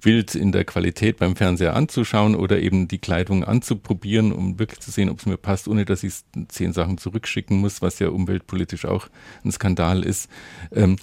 [0.00, 4.90] Bild in der Qualität beim Fernseher anzuschauen oder eben die Kleidung anzuprobieren, um wirklich zu
[4.90, 6.14] sehen, ob es mir passt, ohne dass ich
[6.48, 9.08] zehn Sachen zurückschicken muss, was ja umweltpolitisch auch
[9.44, 10.28] ein Skandal ist.
[10.72, 10.96] Ähm,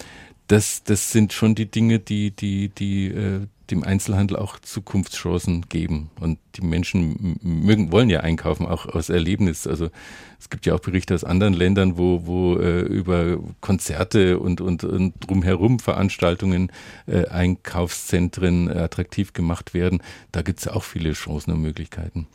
[0.46, 6.10] das, das sind schon die Dinge, die, die, die, äh, dem Einzelhandel auch Zukunftschancen geben.
[6.20, 9.66] Und die Menschen mögen, wollen ja einkaufen, auch aus Erlebnis.
[9.66, 9.90] Also
[10.38, 14.84] es gibt ja auch Berichte aus anderen Ländern, wo, wo äh, über Konzerte und, und,
[14.84, 16.72] und drumherum Veranstaltungen,
[17.06, 20.02] äh, Einkaufszentren attraktiv gemacht werden.
[20.32, 22.26] Da gibt es auch viele Chancen und Möglichkeiten.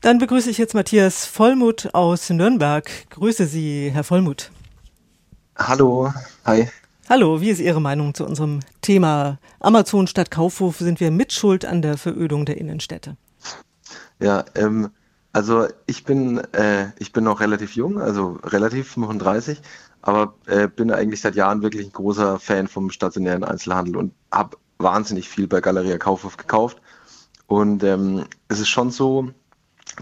[0.00, 2.88] Dann begrüße ich jetzt Matthias Vollmuth aus Nürnberg.
[3.10, 4.50] Grüße Sie, Herr Vollmuth.
[5.56, 6.12] Hallo,
[6.44, 6.68] hi.
[7.10, 10.76] Hallo, wie ist Ihre Meinung zu unserem Thema Amazon statt Kaufhof?
[10.76, 13.16] Sind wir mitschuld an der Verödung der Innenstädte?
[14.20, 14.90] Ja, ähm,
[15.32, 19.62] also ich bin, äh, ich bin noch relativ jung, also relativ 35,
[20.02, 24.58] aber äh, bin eigentlich seit Jahren wirklich ein großer Fan vom stationären Einzelhandel und habe
[24.76, 26.76] wahnsinnig viel bei Galeria Kaufhof gekauft.
[27.46, 29.30] Und ähm, es ist schon so,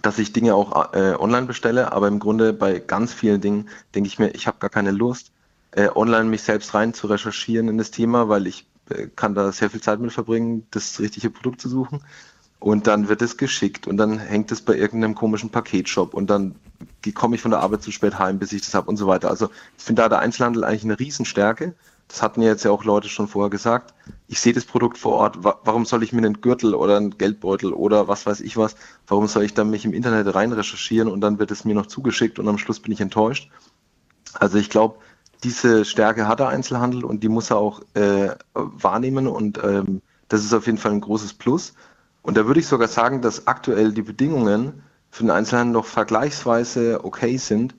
[0.02, 4.08] dass ich Dinge auch äh, online bestelle, aber im Grunde bei ganz vielen Dingen denke
[4.08, 5.30] ich mir, ich habe gar keine Lust,
[5.76, 9.52] äh, online mich selbst rein zu recherchieren in das Thema, weil ich äh, kann da
[9.52, 12.02] sehr viel Zeit mit verbringen, das richtige Produkt zu suchen.
[12.58, 16.56] Und dann wird es geschickt und dann hängt es bei irgendeinem komischen Paketshop und dann
[17.14, 19.28] komme ich von der Arbeit zu spät heim, bis ich das habe und so weiter.
[19.28, 21.74] Also ich finde da der Einzelhandel eigentlich eine Riesenstärke.
[22.08, 23.92] Das hatten ja jetzt ja auch Leute schon vorher gesagt.
[24.26, 25.38] Ich sehe das Produkt vor Ort.
[25.42, 29.26] Warum soll ich mir einen Gürtel oder einen Geldbeutel oder was weiß ich was, warum
[29.26, 32.38] soll ich dann mich im Internet rein recherchieren und dann wird es mir noch zugeschickt
[32.38, 33.50] und am Schluss bin ich enttäuscht.
[34.32, 34.96] Also ich glaube,
[35.42, 40.44] diese Stärke hat der Einzelhandel und die muss er auch äh, wahrnehmen und ähm, das
[40.44, 41.74] ist auf jeden Fall ein großes Plus.
[42.22, 47.04] Und da würde ich sogar sagen, dass aktuell die Bedingungen für den Einzelhandel noch vergleichsweise
[47.04, 47.74] okay sind,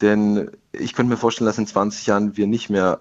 [0.00, 3.00] denn ich könnte mir vorstellen, dass in 20 Jahren wir nicht mehr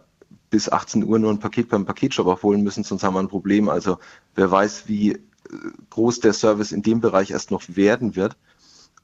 [0.52, 3.70] bis 18 Uhr nur ein Paket beim Paketshop abholen müssen, sonst haben wir ein Problem.
[3.70, 3.98] Also
[4.36, 5.20] wer weiß, wie äh,
[5.90, 8.38] groß der Service in dem Bereich erst noch werden wird.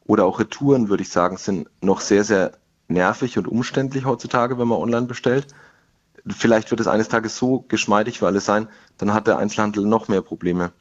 [0.05, 2.53] Oder auch Retouren, würde ich sagen, sind noch sehr, sehr
[2.88, 5.47] nervig und umständlich heutzutage, wenn man online bestellt.
[6.27, 8.67] Vielleicht wird es eines Tages so geschmeidig für alle sein,
[8.97, 10.71] dann hat der Einzelhandel noch mehr Probleme.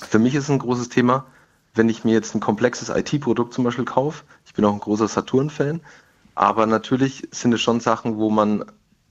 [0.00, 1.26] Für mich ist ein großes Thema,
[1.74, 4.24] wenn ich mir jetzt ein komplexes IT-Produkt zum Beispiel kaufe.
[4.44, 5.80] Ich bin auch ein großer Saturn-Fan,
[6.34, 8.64] aber natürlich sind es schon Sachen, wo man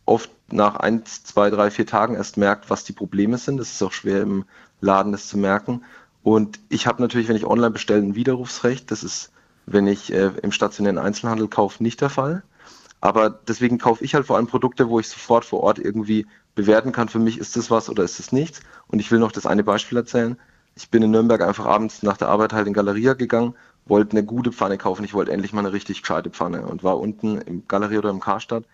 [0.06, 3.60] oft nach ein, zwei, drei, vier Tagen erst merkt, was die Probleme sind.
[3.60, 4.46] Es ist auch schwer im
[4.82, 5.84] Laden das zu merken.
[6.24, 8.92] Und ich habe natürlich, wenn ich online bestelle, ein Widerrufsrecht.
[8.92, 9.32] Das ist
[9.74, 12.44] wenn ich äh, im stationären Einzelhandel kaufe, nicht der Fall.
[13.00, 16.92] Aber deswegen kaufe ich halt vor allem Produkte, wo ich sofort vor Ort irgendwie bewerten
[16.92, 18.62] kann, für mich ist das was oder ist das nichts.
[18.88, 20.38] Und ich will noch das eine Beispiel erzählen.
[20.76, 23.56] Ich bin in Nürnberg einfach abends nach der Arbeit halt in Galeria gegangen,
[23.86, 25.04] wollte eine gute Pfanne kaufen.
[25.04, 28.20] Ich wollte endlich mal eine richtig gescheite Pfanne und war unten im Galeria oder im
[28.20, 28.66] Karstadt.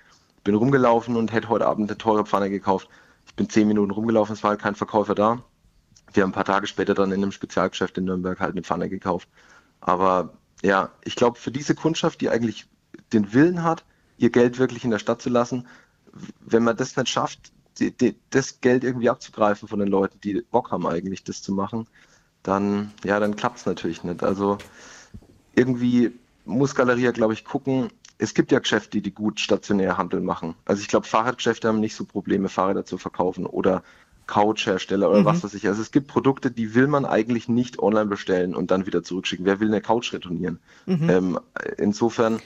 [0.44, 2.90] Bin rumgelaufen und hätte heute Abend eine teure Pfanne gekauft.
[3.26, 5.44] Ich bin zehn Minuten rumgelaufen, es war halt kein Verkäufer da.
[6.14, 8.90] Wir haben ein paar Tage später dann in einem Spezialgeschäft in Nürnberg halt eine Pfanne
[8.90, 9.28] gekauft.
[9.82, 10.34] Aber
[10.64, 12.68] ja, ich glaube, für diese Kundschaft, die eigentlich
[13.14, 13.86] den Willen hat,
[14.18, 15.68] ihr Geld wirklich in der Stadt zu lassen,
[16.40, 20.42] wenn man das nicht schafft, die, die, das Geld irgendwie abzugreifen von den Leuten, die
[20.42, 21.88] Bock haben eigentlich, das zu machen,
[22.44, 24.24] dann, ja, dann klappt es natürlich nicht.
[24.24, 24.58] Also
[25.56, 26.12] irgendwie
[26.46, 27.90] muss Galeria, glaube ich, gucken.
[28.18, 30.56] Es gibt ja Geschäfte, die gut stationär Handel machen.
[30.66, 33.84] Also ich glaube, Fahrradgeschäfte haben nicht so Probleme, Fahrräder zu verkaufen oder
[34.28, 35.26] Couchhersteller oder mhm.
[35.26, 35.68] was weiß ich.
[35.68, 39.46] Also es gibt Produkte, die will man eigentlich nicht online bestellen und dann wieder zurückschicken.
[39.46, 40.60] Wer will eine Couch retournieren?
[40.86, 41.10] Mhm.
[41.10, 41.40] Ähm,
[41.78, 42.40] insofern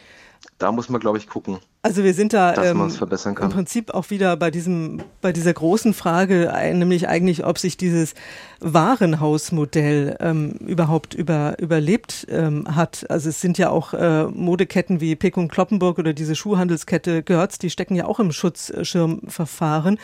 [0.62, 1.58] da muss man, glaube ich, gucken.
[1.84, 6.54] Also wir sind da ähm, im Prinzip auch wieder bei diesem, bei dieser großen Frage,
[6.74, 8.14] nämlich eigentlich, ob sich dieses
[8.60, 13.10] Warenhausmodell ähm, überhaupt über, überlebt ähm, hat.
[13.10, 17.58] Also es sind ja auch äh, Modeketten wie Pick und Kloppenburg oder diese Schuhhandelskette Görz,
[17.58, 19.98] die stecken ja auch im Schutzschirmverfahren.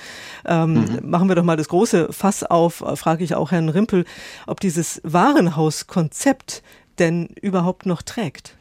[0.45, 0.99] Ähm, mhm.
[1.03, 4.05] Machen wir doch mal das große Fass auf, frage ich auch Herrn Rimpel,
[4.47, 6.63] ob dieses Warenhauskonzept
[6.97, 8.56] denn überhaupt noch trägt.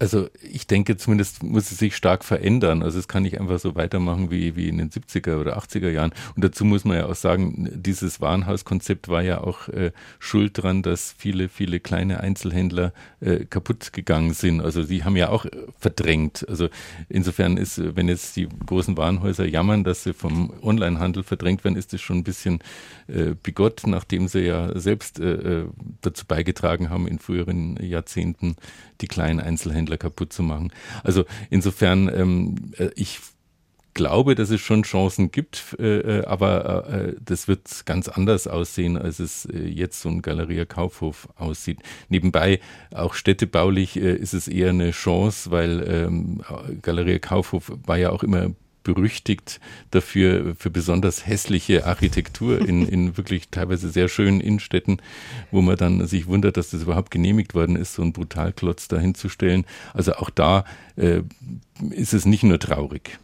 [0.00, 2.82] Also ich denke, zumindest muss es sich stark verändern.
[2.82, 6.12] Also es kann nicht einfach so weitermachen wie, wie in den 70er oder 80er Jahren.
[6.34, 10.82] Und dazu muss man ja auch sagen, dieses Warenhauskonzept war ja auch äh, schuld dran,
[10.82, 14.60] dass viele, viele kleine Einzelhändler äh, kaputt gegangen sind.
[14.60, 16.44] Also sie haben ja auch äh, verdrängt.
[16.48, 16.70] Also
[17.08, 21.92] insofern ist, wenn jetzt die großen Warenhäuser jammern, dass sie vom Onlinehandel verdrängt werden, ist
[21.92, 22.58] das schon ein bisschen
[23.06, 25.64] äh, bigott, nachdem sie ja selbst äh, äh
[26.00, 28.56] dazu beigetragen haben, in früheren Jahrzehnten
[29.00, 30.72] die kleinen Einzelhändler kaputt zu machen.
[31.02, 33.20] Also insofern, ähm, äh, ich
[33.94, 38.98] glaube, dass es schon Chancen gibt, äh, äh, aber äh, das wird ganz anders aussehen,
[38.98, 41.78] als es äh, jetzt so ein Galeria Kaufhof aussieht.
[42.08, 42.60] Nebenbei,
[42.92, 46.42] auch städtebaulich äh, ist es eher eine Chance, weil ähm,
[46.82, 48.50] Galeria Kaufhof war ja auch immer
[48.84, 49.60] berüchtigt
[49.90, 55.02] dafür, für besonders hässliche Architektur in, in wirklich teilweise sehr schönen Innenstädten,
[55.50, 58.98] wo man dann sich wundert, dass das überhaupt genehmigt worden ist, so einen Brutalklotz da
[58.98, 59.64] hinzustellen.
[59.92, 60.64] Also auch da
[60.96, 61.22] äh,
[61.90, 63.18] ist es nicht nur traurig.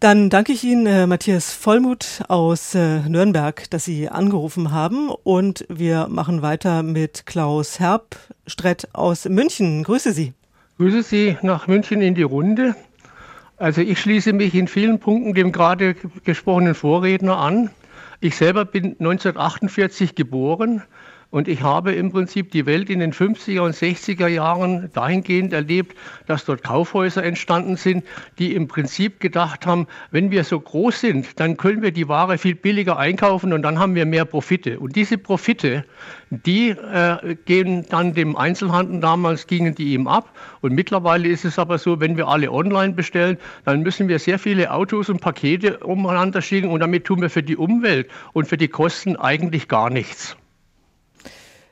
[0.00, 5.10] Dann danke ich Ihnen, äh, Matthias Vollmuth aus äh, Nürnberg, dass Sie angerufen haben.
[5.10, 9.82] Und wir machen weiter mit Klaus Herbstrett aus München.
[9.82, 10.34] Grüße Sie.
[10.76, 12.76] Grüße Sie nach München in die Runde.
[13.58, 15.94] Also ich schließe mich in vielen Punkten dem gerade
[16.24, 17.70] gesprochenen Vorredner an.
[18.20, 20.82] Ich selber bin 1948 geboren
[21.30, 25.94] und ich habe im Prinzip die Welt in den 50er und 60er Jahren dahingehend erlebt,
[26.26, 28.04] dass dort Kaufhäuser entstanden sind,
[28.38, 32.38] die im Prinzip gedacht haben, wenn wir so groß sind, dann können wir die Ware
[32.38, 34.80] viel billiger einkaufen und dann haben wir mehr Profite.
[34.80, 35.84] Und diese Profite,
[36.30, 40.34] die äh, gehen dann dem Einzelhandel, damals gingen die ihm ab.
[40.62, 44.38] Und mittlerweile ist es aber so, wenn wir alle online bestellen, dann müssen wir sehr
[44.38, 48.56] viele Autos und Pakete umeinander schicken und damit tun wir für die Umwelt und für
[48.56, 50.34] die Kosten eigentlich gar nichts.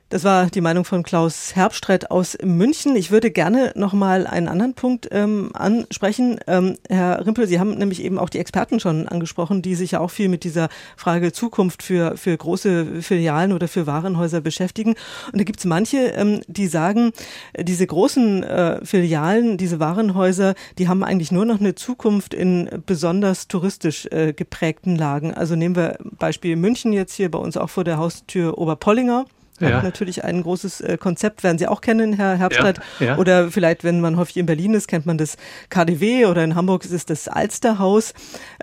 [0.08, 2.94] Das war die Meinung von Klaus Herbstreit aus München.
[2.94, 6.38] Ich würde gerne noch mal einen anderen Punkt ähm, ansprechen.
[6.46, 10.00] Ähm, Herr Rimpel, Sie haben nämlich eben auch die Experten schon angesprochen, die sich ja
[10.00, 14.94] auch viel mit dieser Frage Zukunft für, für große Filialen oder für Warenhäuser beschäftigen.
[15.32, 17.10] Und da gibt es manche, ähm, die sagen,
[17.58, 23.48] diese großen äh, Filialen, diese Warenhäuser, die haben eigentlich nur noch eine Zukunft in besonders
[23.48, 25.34] touristisch äh, geprägten Lagen.
[25.34, 29.24] Also nehmen wir Beispiel München jetzt hier bei uns auch vor der Haustür Oberpollinger
[29.60, 29.82] ja.
[29.82, 32.80] natürlich ein großes äh, Konzept, werden Sie auch kennen, Herr Herbstreit.
[33.00, 33.18] Ja, ja.
[33.18, 35.36] Oder vielleicht, wenn man häufig in Berlin ist, kennt man das
[35.70, 38.14] KDW oder in Hamburg ist es das Alsterhaus.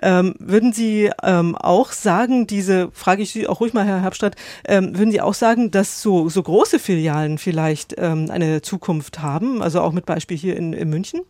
[0.02, 4.36] Ähm, würden Sie ähm, auch sagen, diese, frage ich Sie auch ruhig mal, Herr Herbstreit,
[4.66, 9.62] ähm, würden Sie auch sagen, dass so, so große Filialen vielleicht ähm, eine Zukunft haben?
[9.62, 11.22] Also auch mit Beispiel hier in, in München?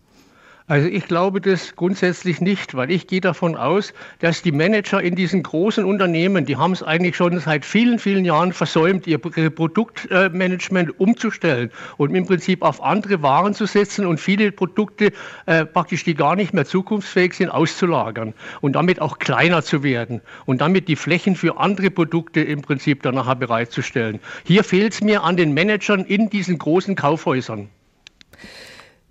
[0.66, 5.14] Also ich glaube das grundsätzlich nicht, weil ich gehe davon aus, dass die Manager in
[5.14, 10.98] diesen großen Unternehmen, die haben es eigentlich schon seit vielen, vielen Jahren versäumt, ihr Produktmanagement
[10.98, 15.12] umzustellen und im Prinzip auf andere Waren zu setzen und viele Produkte
[15.44, 20.22] äh, praktisch, die gar nicht mehr zukunftsfähig sind, auszulagern und damit auch kleiner zu werden
[20.46, 24.18] und damit die Flächen für andere Produkte im Prinzip dann nachher bereitzustellen.
[24.44, 27.68] Hier fehlt es mir an den Managern in diesen großen Kaufhäusern.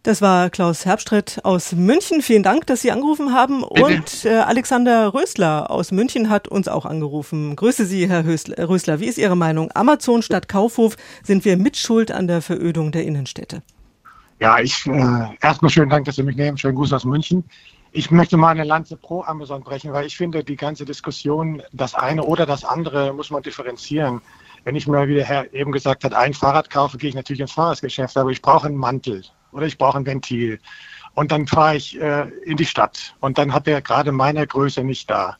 [0.06, 2.22] Das war Klaus Herbstritt aus München.
[2.22, 3.64] Vielen Dank, dass Sie angerufen haben.
[3.64, 7.56] Und äh, Alexander Rösler aus München hat uns auch angerufen.
[7.56, 9.00] Grüße Sie, Herr Rösler.
[9.00, 9.72] Wie ist Ihre Meinung?
[9.74, 13.64] Amazon statt Kaufhof, sind wir mitschuld an der Verödung der Innenstädte?
[14.42, 16.58] Ja, ich äh, erstmal schönen Dank, dass Sie mich nehmen.
[16.58, 17.46] Schönen Gruß aus München.
[17.94, 21.96] Ich möchte mal eine Lanze pro Amazon brechen, weil ich finde, die ganze Diskussion, das
[21.96, 24.20] eine oder das andere, muss man differenzieren.
[24.66, 27.40] Wenn ich mir, wie der Herr eben gesagt hat, ein Fahrrad kaufe, gehe ich natürlich
[27.40, 29.24] ins Fahrradgeschäft, aber ich brauche einen Mantel
[29.54, 30.60] oder ich brauche ein Ventil.
[31.16, 34.84] Und dann fahre ich äh, in die Stadt und dann hat der gerade meine Größe
[34.84, 35.38] nicht da.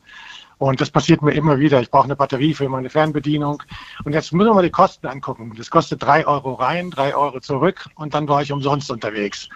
[0.60, 1.82] Und das passiert mir immer wieder.
[1.82, 3.62] Ich brauche eine Batterie für meine Fernbedienung.
[4.06, 5.54] Und jetzt müssen wir mal die Kosten angucken.
[5.58, 9.50] Das kostet drei Euro rein, drei Euro zurück und dann war ich umsonst unterwegs.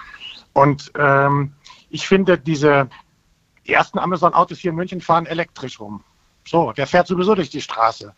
[0.54, 1.54] Und ähm,
[1.90, 2.90] ich finde, diese
[3.64, 6.04] ersten Amazon-Autos hier in München fahren elektrisch rum.
[6.46, 8.14] So, der fährt sowieso durch die Straße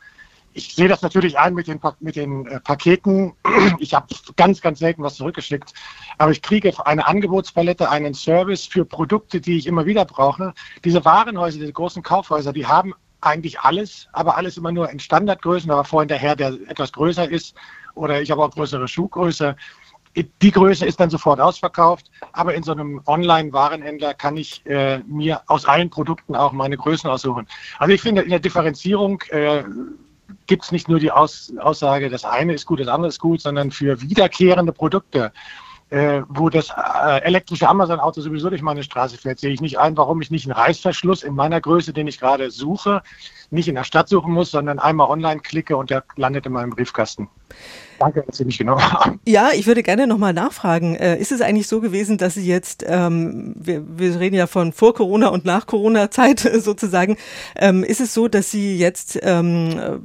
[0.53, 3.33] ich sehe das natürlich ein mit den, mit den äh, Paketen.
[3.79, 5.73] Ich habe ganz, ganz selten was zurückgeschickt.
[6.17, 10.53] Aber ich kriege eine Angebotspalette, einen Service für Produkte, die ich immer wieder brauche.
[10.83, 15.69] Diese Warenhäuser, diese großen Kaufhäuser, die haben eigentlich alles, aber alles immer nur in Standardgrößen.
[15.69, 17.55] Da war vorhin der Herr, der etwas größer ist.
[17.95, 19.55] Oder ich habe auch größere Schuhgröße.
[20.15, 25.41] die Größe ist dann sofort ausverkauft, aber in so einem Online-Warenhändler kann ich äh, mir
[25.47, 27.47] aus allen Produkten auch meine Größen aussuchen.
[27.77, 29.63] Also ich finde, in der Differenzierung äh,
[30.47, 33.41] gibt es nicht nur die Aus Aussage, das eine ist gut, das andere ist gut,
[33.41, 35.31] sondern für wiederkehrende Produkte
[35.89, 39.97] äh, wo das äh, elektrische Amazon-Auto sowieso durch meine Straße fährt, sehe ich nicht ein,
[39.97, 43.01] warum ich nicht einen Reißverschluss in meiner Größe, den ich gerade suche,
[43.49, 46.69] nicht in der Stadt suchen muss, sondern einmal online klicke und der landet in meinem
[46.69, 47.27] Briefkasten.
[47.99, 49.19] Danke, dass Sie mich genommen haben.
[49.27, 50.95] Ja, ich würde gerne nochmal nachfragen.
[50.95, 54.71] Äh, ist es eigentlich so gewesen, dass Sie jetzt, ähm, wir, wir reden ja von
[54.71, 57.17] vor Corona und nach Corona-Zeit sozusagen,
[57.57, 60.01] ähm, ist es so, dass Sie jetzt ähm,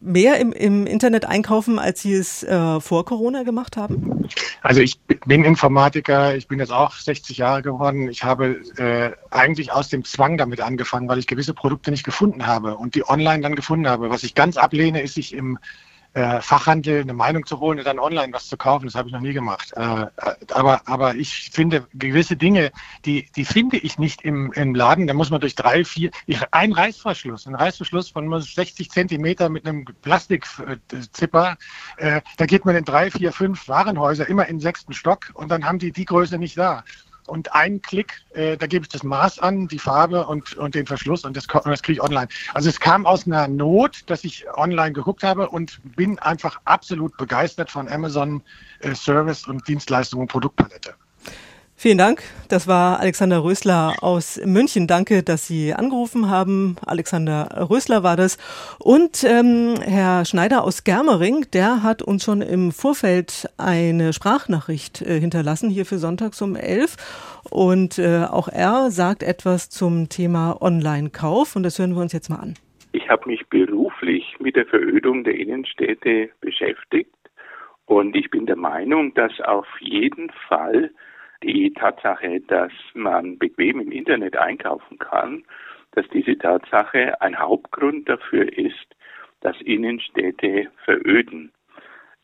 [0.00, 4.28] mehr im, im Internet einkaufen, als Sie es äh, vor Corona gemacht haben?
[4.60, 8.08] Also ich bin Informatiker, ich bin jetzt auch 60 Jahre geworden.
[8.08, 12.46] Ich habe äh, eigentlich aus dem Zwang damit angefangen, weil ich gewisse Produkte nicht gefunden
[12.46, 14.10] habe und die online dann gefunden habe.
[14.10, 15.58] Was ich ganz ablehne, ist sich im
[16.14, 18.86] äh, Fachhandel eine Meinung zu holen und dann online was zu kaufen.
[18.86, 19.72] Das habe ich noch nie gemacht.
[19.76, 20.06] Äh,
[20.52, 22.72] aber, aber ich finde gewisse Dinge,
[23.04, 25.06] die, die finde ich nicht im, im Laden.
[25.06, 29.66] Da muss man durch drei, vier, ich, ein Reißverschluss, ein Reißverschluss von 60 Zentimeter mit
[29.66, 31.56] einem Plastikzipper.
[31.98, 35.64] Äh, da geht man in drei, vier, fünf Warenhäuser immer den sechsten Stock und dann
[35.64, 36.84] haben die die Größe nicht da
[37.28, 40.86] und ein Klick, äh, da gebe ich das Maß an, die Farbe und, und den
[40.86, 42.28] Verschluss und das, das kriege ich online.
[42.54, 47.16] Also es kam aus einer Not, dass ich online geguckt habe und bin einfach absolut
[47.16, 48.42] begeistert von Amazon
[48.80, 50.94] äh, Service und Dienstleistungen und Produktpalette.
[51.80, 52.22] Vielen Dank.
[52.48, 54.88] Das war Alexander Rösler aus München.
[54.88, 56.74] Danke, dass Sie angerufen haben.
[56.84, 58.36] Alexander Rösler war das.
[58.80, 65.20] Und ähm, Herr Schneider aus Germering, der hat uns schon im Vorfeld eine Sprachnachricht äh,
[65.20, 66.96] hinterlassen, hier für Sonntags um elf.
[67.48, 71.54] Und äh, auch er sagt etwas zum Thema Online-Kauf.
[71.54, 72.54] Und das hören wir uns jetzt mal an.
[72.90, 77.14] Ich habe mich beruflich mit der Verödung der Innenstädte beschäftigt.
[77.86, 80.90] Und ich bin der Meinung, dass auf jeden Fall
[81.42, 85.44] die Tatsache, dass man bequem im Internet einkaufen kann,
[85.92, 88.96] dass diese Tatsache ein Hauptgrund dafür ist,
[89.40, 91.52] dass Innenstädte veröden.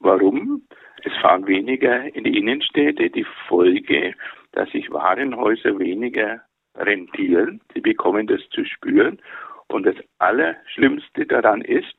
[0.00, 0.62] Warum?
[1.04, 3.10] Es fahren weniger in die Innenstädte.
[3.10, 4.14] Die Folge,
[4.52, 6.42] dass sich Warenhäuser weniger
[6.76, 7.60] rentieren.
[7.72, 9.20] Sie bekommen das zu spüren.
[9.68, 11.94] Und das Allerschlimmste daran ist,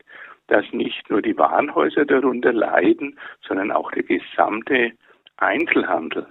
[0.47, 4.91] dass nicht nur die Warenhäuser darunter leiden, sondern auch der gesamte
[5.37, 6.27] Einzelhandel.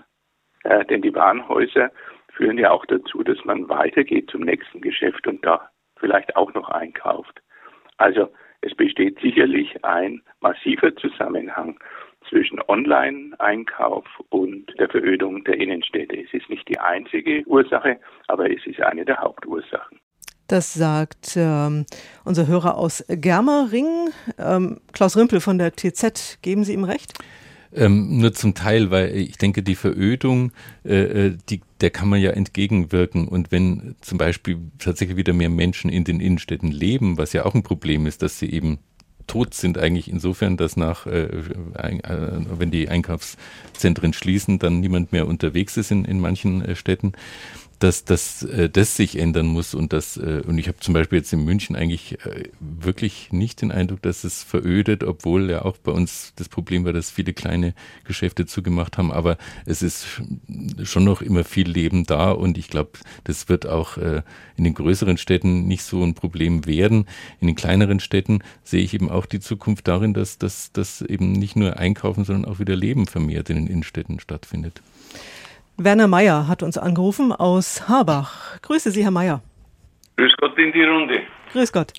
[0.64, 1.90] Äh, denn die Warenhäuser
[2.32, 6.68] führen ja auch dazu, dass man weitergeht zum nächsten Geschäft und da vielleicht auch noch
[6.68, 7.40] einkauft.
[7.96, 8.28] Also
[8.60, 11.78] es besteht sicherlich ein massiver Zusammenhang
[12.28, 16.16] zwischen Online-Einkauf und der Verödung der Innenstädte.
[16.16, 20.00] Es ist nicht die einzige Ursache, aber es ist eine der Hauptursachen.
[20.48, 21.86] Das sagt ähm,
[22.24, 24.10] unser Hörer aus Germering.
[24.38, 27.14] Ähm, Klaus Rimpel von der TZ, geben Sie ihm recht?
[27.74, 30.52] Ähm, nur zum Teil, weil ich denke, die Verödung,
[30.84, 33.26] äh, äh, die, der kann man ja entgegenwirken.
[33.26, 37.54] Und wenn zum Beispiel tatsächlich wieder mehr Menschen in den Innenstädten leben, was ja auch
[37.54, 38.78] ein Problem ist, dass sie eben
[39.26, 42.00] tot sind eigentlich insofern, dass nach, äh, äh,
[42.58, 47.12] wenn die Einkaufszentren schließen, dann niemand mehr unterwegs ist in, in manchen äh, Städten
[47.78, 51.18] dass, dass äh, das sich ändern muss und das äh, und ich habe zum Beispiel
[51.18, 55.76] jetzt in München eigentlich äh, wirklich nicht den Eindruck, dass es verödet, obwohl ja auch
[55.78, 60.06] bei uns das Problem war, dass viele kleine Geschäfte zugemacht haben, aber es ist
[60.82, 62.92] schon noch immer viel Leben da und ich glaube,
[63.24, 64.22] das wird auch äh,
[64.56, 67.06] in den größeren Städten nicht so ein Problem werden.
[67.40, 71.56] In den kleineren Städten sehe ich eben auch die Zukunft darin, dass dass eben nicht
[71.56, 74.82] nur Einkaufen, sondern auch wieder Leben vermehrt in den Innenstädten stattfindet.
[75.76, 78.60] Werner Meyer hat uns angerufen aus Harbach.
[78.62, 79.42] Grüße Sie, Herr Meyer.
[80.16, 81.22] Grüß Gott in die Runde.
[81.52, 81.92] Grüß Gott.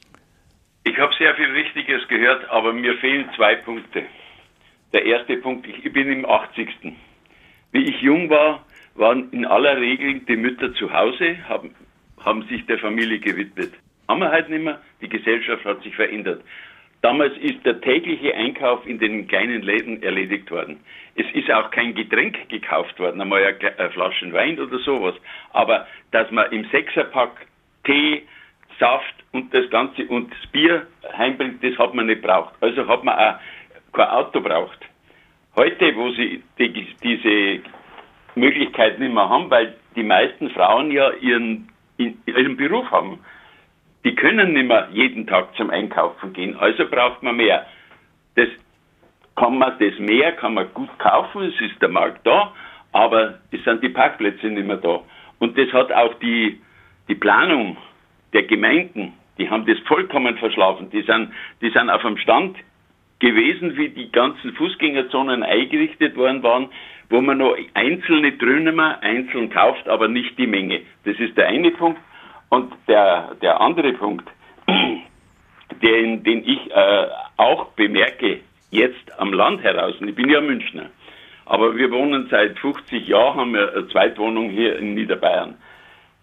[0.85, 4.03] Ich habe sehr viel Richtiges gehört, aber mir fehlen zwei Punkte.
[4.93, 6.69] Der erste Punkt, ich bin im 80.
[7.73, 8.63] Wie ich jung war,
[8.95, 11.75] waren in aller Regel die Mütter zu Hause, haben,
[12.23, 13.73] haben sich der Familie gewidmet.
[14.07, 16.41] Haben wir halt nicht mehr, die Gesellschaft hat sich verändert.
[17.05, 20.79] Damals ist der tägliche Einkauf in den kleinen Läden erledigt worden.
[21.13, 25.13] Es ist auch kein Getränk gekauft worden, einmal eine Flasche Wein oder sowas.
[25.53, 27.45] Aber dass man im Sechserpack
[27.83, 28.23] Tee,
[28.79, 32.55] Saft und das Ganze und das Bier heimbringt, das hat man nicht braucht.
[32.61, 33.35] Also hat man auch
[33.93, 34.79] kein Auto braucht.
[35.55, 37.61] Heute, wo sie die, diese
[38.33, 43.19] Möglichkeit nicht mehr haben, weil die meisten Frauen ja ihren, ihren Beruf haben,
[44.05, 47.65] die können nicht mehr jeden Tag zum Einkaufen gehen, also braucht man mehr.
[48.35, 48.47] Das
[49.35, 52.53] kann man, das mehr kann man gut kaufen, es ist der Markt da,
[52.93, 55.01] aber es sind die Parkplätze nicht mehr da.
[55.39, 56.61] Und das hat auch die,
[57.09, 57.77] die Planung
[58.31, 60.89] der Gemeinden, die haben das vollkommen verschlafen.
[60.91, 62.57] Die sind, die sind auf dem Stand
[63.19, 66.69] gewesen, wie die ganzen Fußgängerzonen eingerichtet worden waren,
[67.09, 70.81] wo man noch einzelne Trönmer einzeln kauft, aber nicht die Menge.
[71.05, 71.99] Das ist der eine Punkt.
[72.49, 74.27] Und der, der andere Punkt,
[75.81, 78.41] den, den ich äh, auch bemerke,
[78.71, 80.89] jetzt am Land heraus, und ich bin ja Münchner,
[81.45, 85.55] aber wir wohnen seit 50 Jahren, haben wir eine Zweitwohnung hier in Niederbayern.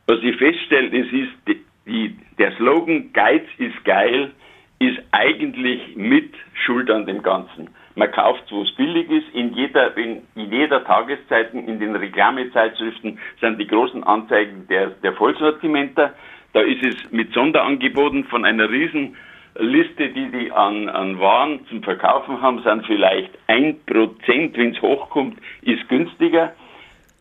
[0.07, 4.33] Was ich feststelle, es ist die, die, der Slogan Geiz ist geil,
[4.79, 7.70] ist eigentlich mit Schuld an dem Ganzen.
[7.95, 9.34] Man kauft, wo es billig ist.
[9.34, 15.12] In jeder, in, in jeder Tageszeit, in den Reklamezeitschriften sind die großen Anzeigen der, der
[15.12, 16.14] Vollsortimenter.
[16.53, 19.16] Da ist es mit Sonderangeboten von einer riesen
[19.59, 24.80] Liste, die die an, an Waren zum Verkaufen haben, sind vielleicht ein Prozent, wenn es
[24.80, 26.55] hochkommt, ist günstiger.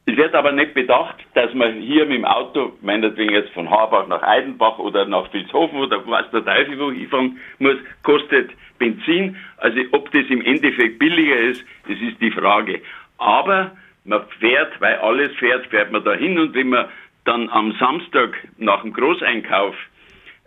[0.05, 4.07] Es wird aber nicht bedacht, dass man hier mit dem Auto, meinetwegen jetzt von Harbach
[4.07, 8.49] nach Eidenbach oder nach Vilshofen oder was der Teufel wo hinfahren muss, kostet
[8.79, 9.37] Benzin.
[9.57, 12.81] Also ob das im Endeffekt billiger ist, das ist die Frage.
[13.19, 13.71] Aber
[14.03, 16.87] man fährt, weil alles fährt, fährt man dahin und wenn man
[17.25, 19.75] dann am Samstag nach dem Großeinkauf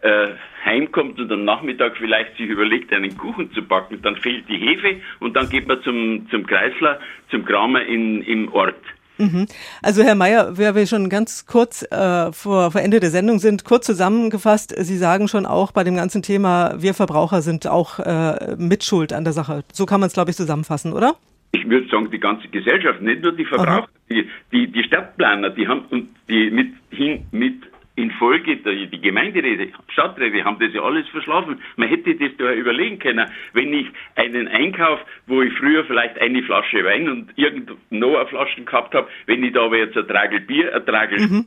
[0.03, 0.31] äh,
[0.65, 5.01] heimkommt und am Nachmittag vielleicht sich überlegt, einen Kuchen zu backen, dann fehlt die Hefe
[5.21, 6.99] und dann geht man zum, zum Kreisler,
[7.31, 8.75] zum Kramer in, im Ort.
[9.19, 9.47] Mhm.
[9.83, 13.65] Also Herr Mayer, wer wir schon ganz kurz äh, vor, vor Ende der Sendung sind,
[13.65, 18.57] kurz zusammengefasst, Sie sagen schon auch bei dem ganzen Thema, wir Verbraucher sind auch äh,
[18.59, 19.65] mitschuld an der Sache.
[19.73, 21.15] So kann man es, glaube ich, zusammenfassen, oder?
[21.53, 25.69] Ich würde sagen, die ganze Gesellschaft, nicht nur die Verbraucher, die, die, die Stadtplaner, die
[25.69, 27.55] haben und die mit, hin, mit
[27.97, 31.61] infolge der die Gemeinderäte, Stadträte haben das ja alles verschlafen.
[31.77, 33.87] Man hätte das da überlegen können, wenn ich
[34.17, 38.95] einen Einkauf, wo ich früher vielleicht eine Flasche Wein und irgend noch eine Flasche gehabt
[38.95, 41.47] habe, wenn ich da aber jetzt ein Tragel Bier, ein Tragel, mhm.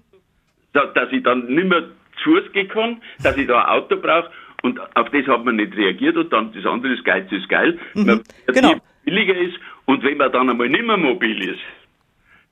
[0.73, 1.83] da, dass ich dann nicht mehr
[2.23, 4.31] zu Fuß gehen kann, dass ich da ein Auto brauche
[4.63, 7.77] und auf das hat man nicht reagiert und dann das andere ist Geiz ist geil,
[7.93, 8.05] mhm.
[8.05, 8.75] man, genau.
[9.03, 11.59] billiger ist und wenn man dann einmal nicht mehr mobil ist,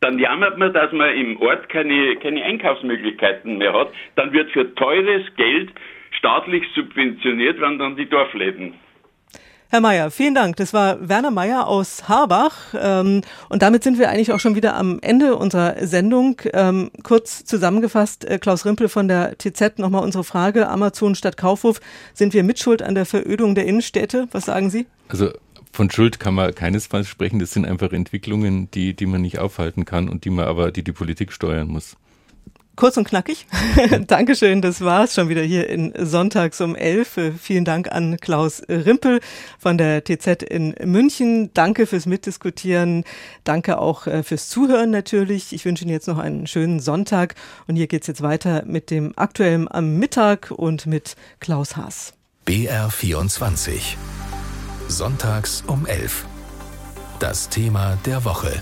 [0.06, 3.90] dann jammert man, dass man im Ort keine, keine Einkaufsmöglichkeiten mehr hat.
[4.16, 5.72] Dann wird für teures Geld
[6.12, 8.76] staatlich subventioniert werden dann die Dorfläden.
[9.70, 10.58] Herr Mayer, vielen Dank.
[10.58, 12.76] Das war Werner Mayer aus Harbach.
[12.80, 16.40] Ähm, und damit sind wir eigentlich auch schon wieder am Ende unserer Sendung.
[16.54, 20.70] Ähm, kurz zusammengefasst, äh, Klaus Rimpel von der TZ, nochmal unsere Frage.
[20.70, 21.80] Amazon statt Kaufhof.
[22.14, 24.28] Sind wir mitschuld an der Verödung der Innenstädte?
[24.32, 24.86] Was sagen Sie?
[25.10, 25.32] Also
[25.76, 27.40] von Schuld kann man keinesfalls sprechen.
[27.40, 30.84] Das sind einfach Entwicklungen, die, die man nicht aufhalten kann und die man aber, die
[30.84, 31.98] die Politik steuern muss.
[32.76, 33.48] Kurz und knackig.
[34.08, 37.32] Dankeschön, das war's schon wieder hier in Sonntags um 11.
[37.40, 39.22] Vielen Dank an Klaus Rimpel
[39.60, 41.52] von der TZ in München.
[41.54, 43.06] Danke fürs Mitdiskutieren.
[43.46, 45.54] Danke auch äh, fürs Zuhören natürlich.
[45.54, 47.36] Ich wünsche Ihnen jetzt noch einen schönen Sonntag.
[47.68, 52.14] Und hier geht's jetzt weiter mit dem Aktuellen am Mittag und mit Klaus Haas.
[52.44, 53.98] BR 24
[54.88, 56.26] Sonntags um 11.
[57.20, 58.62] Das Thema der Woche.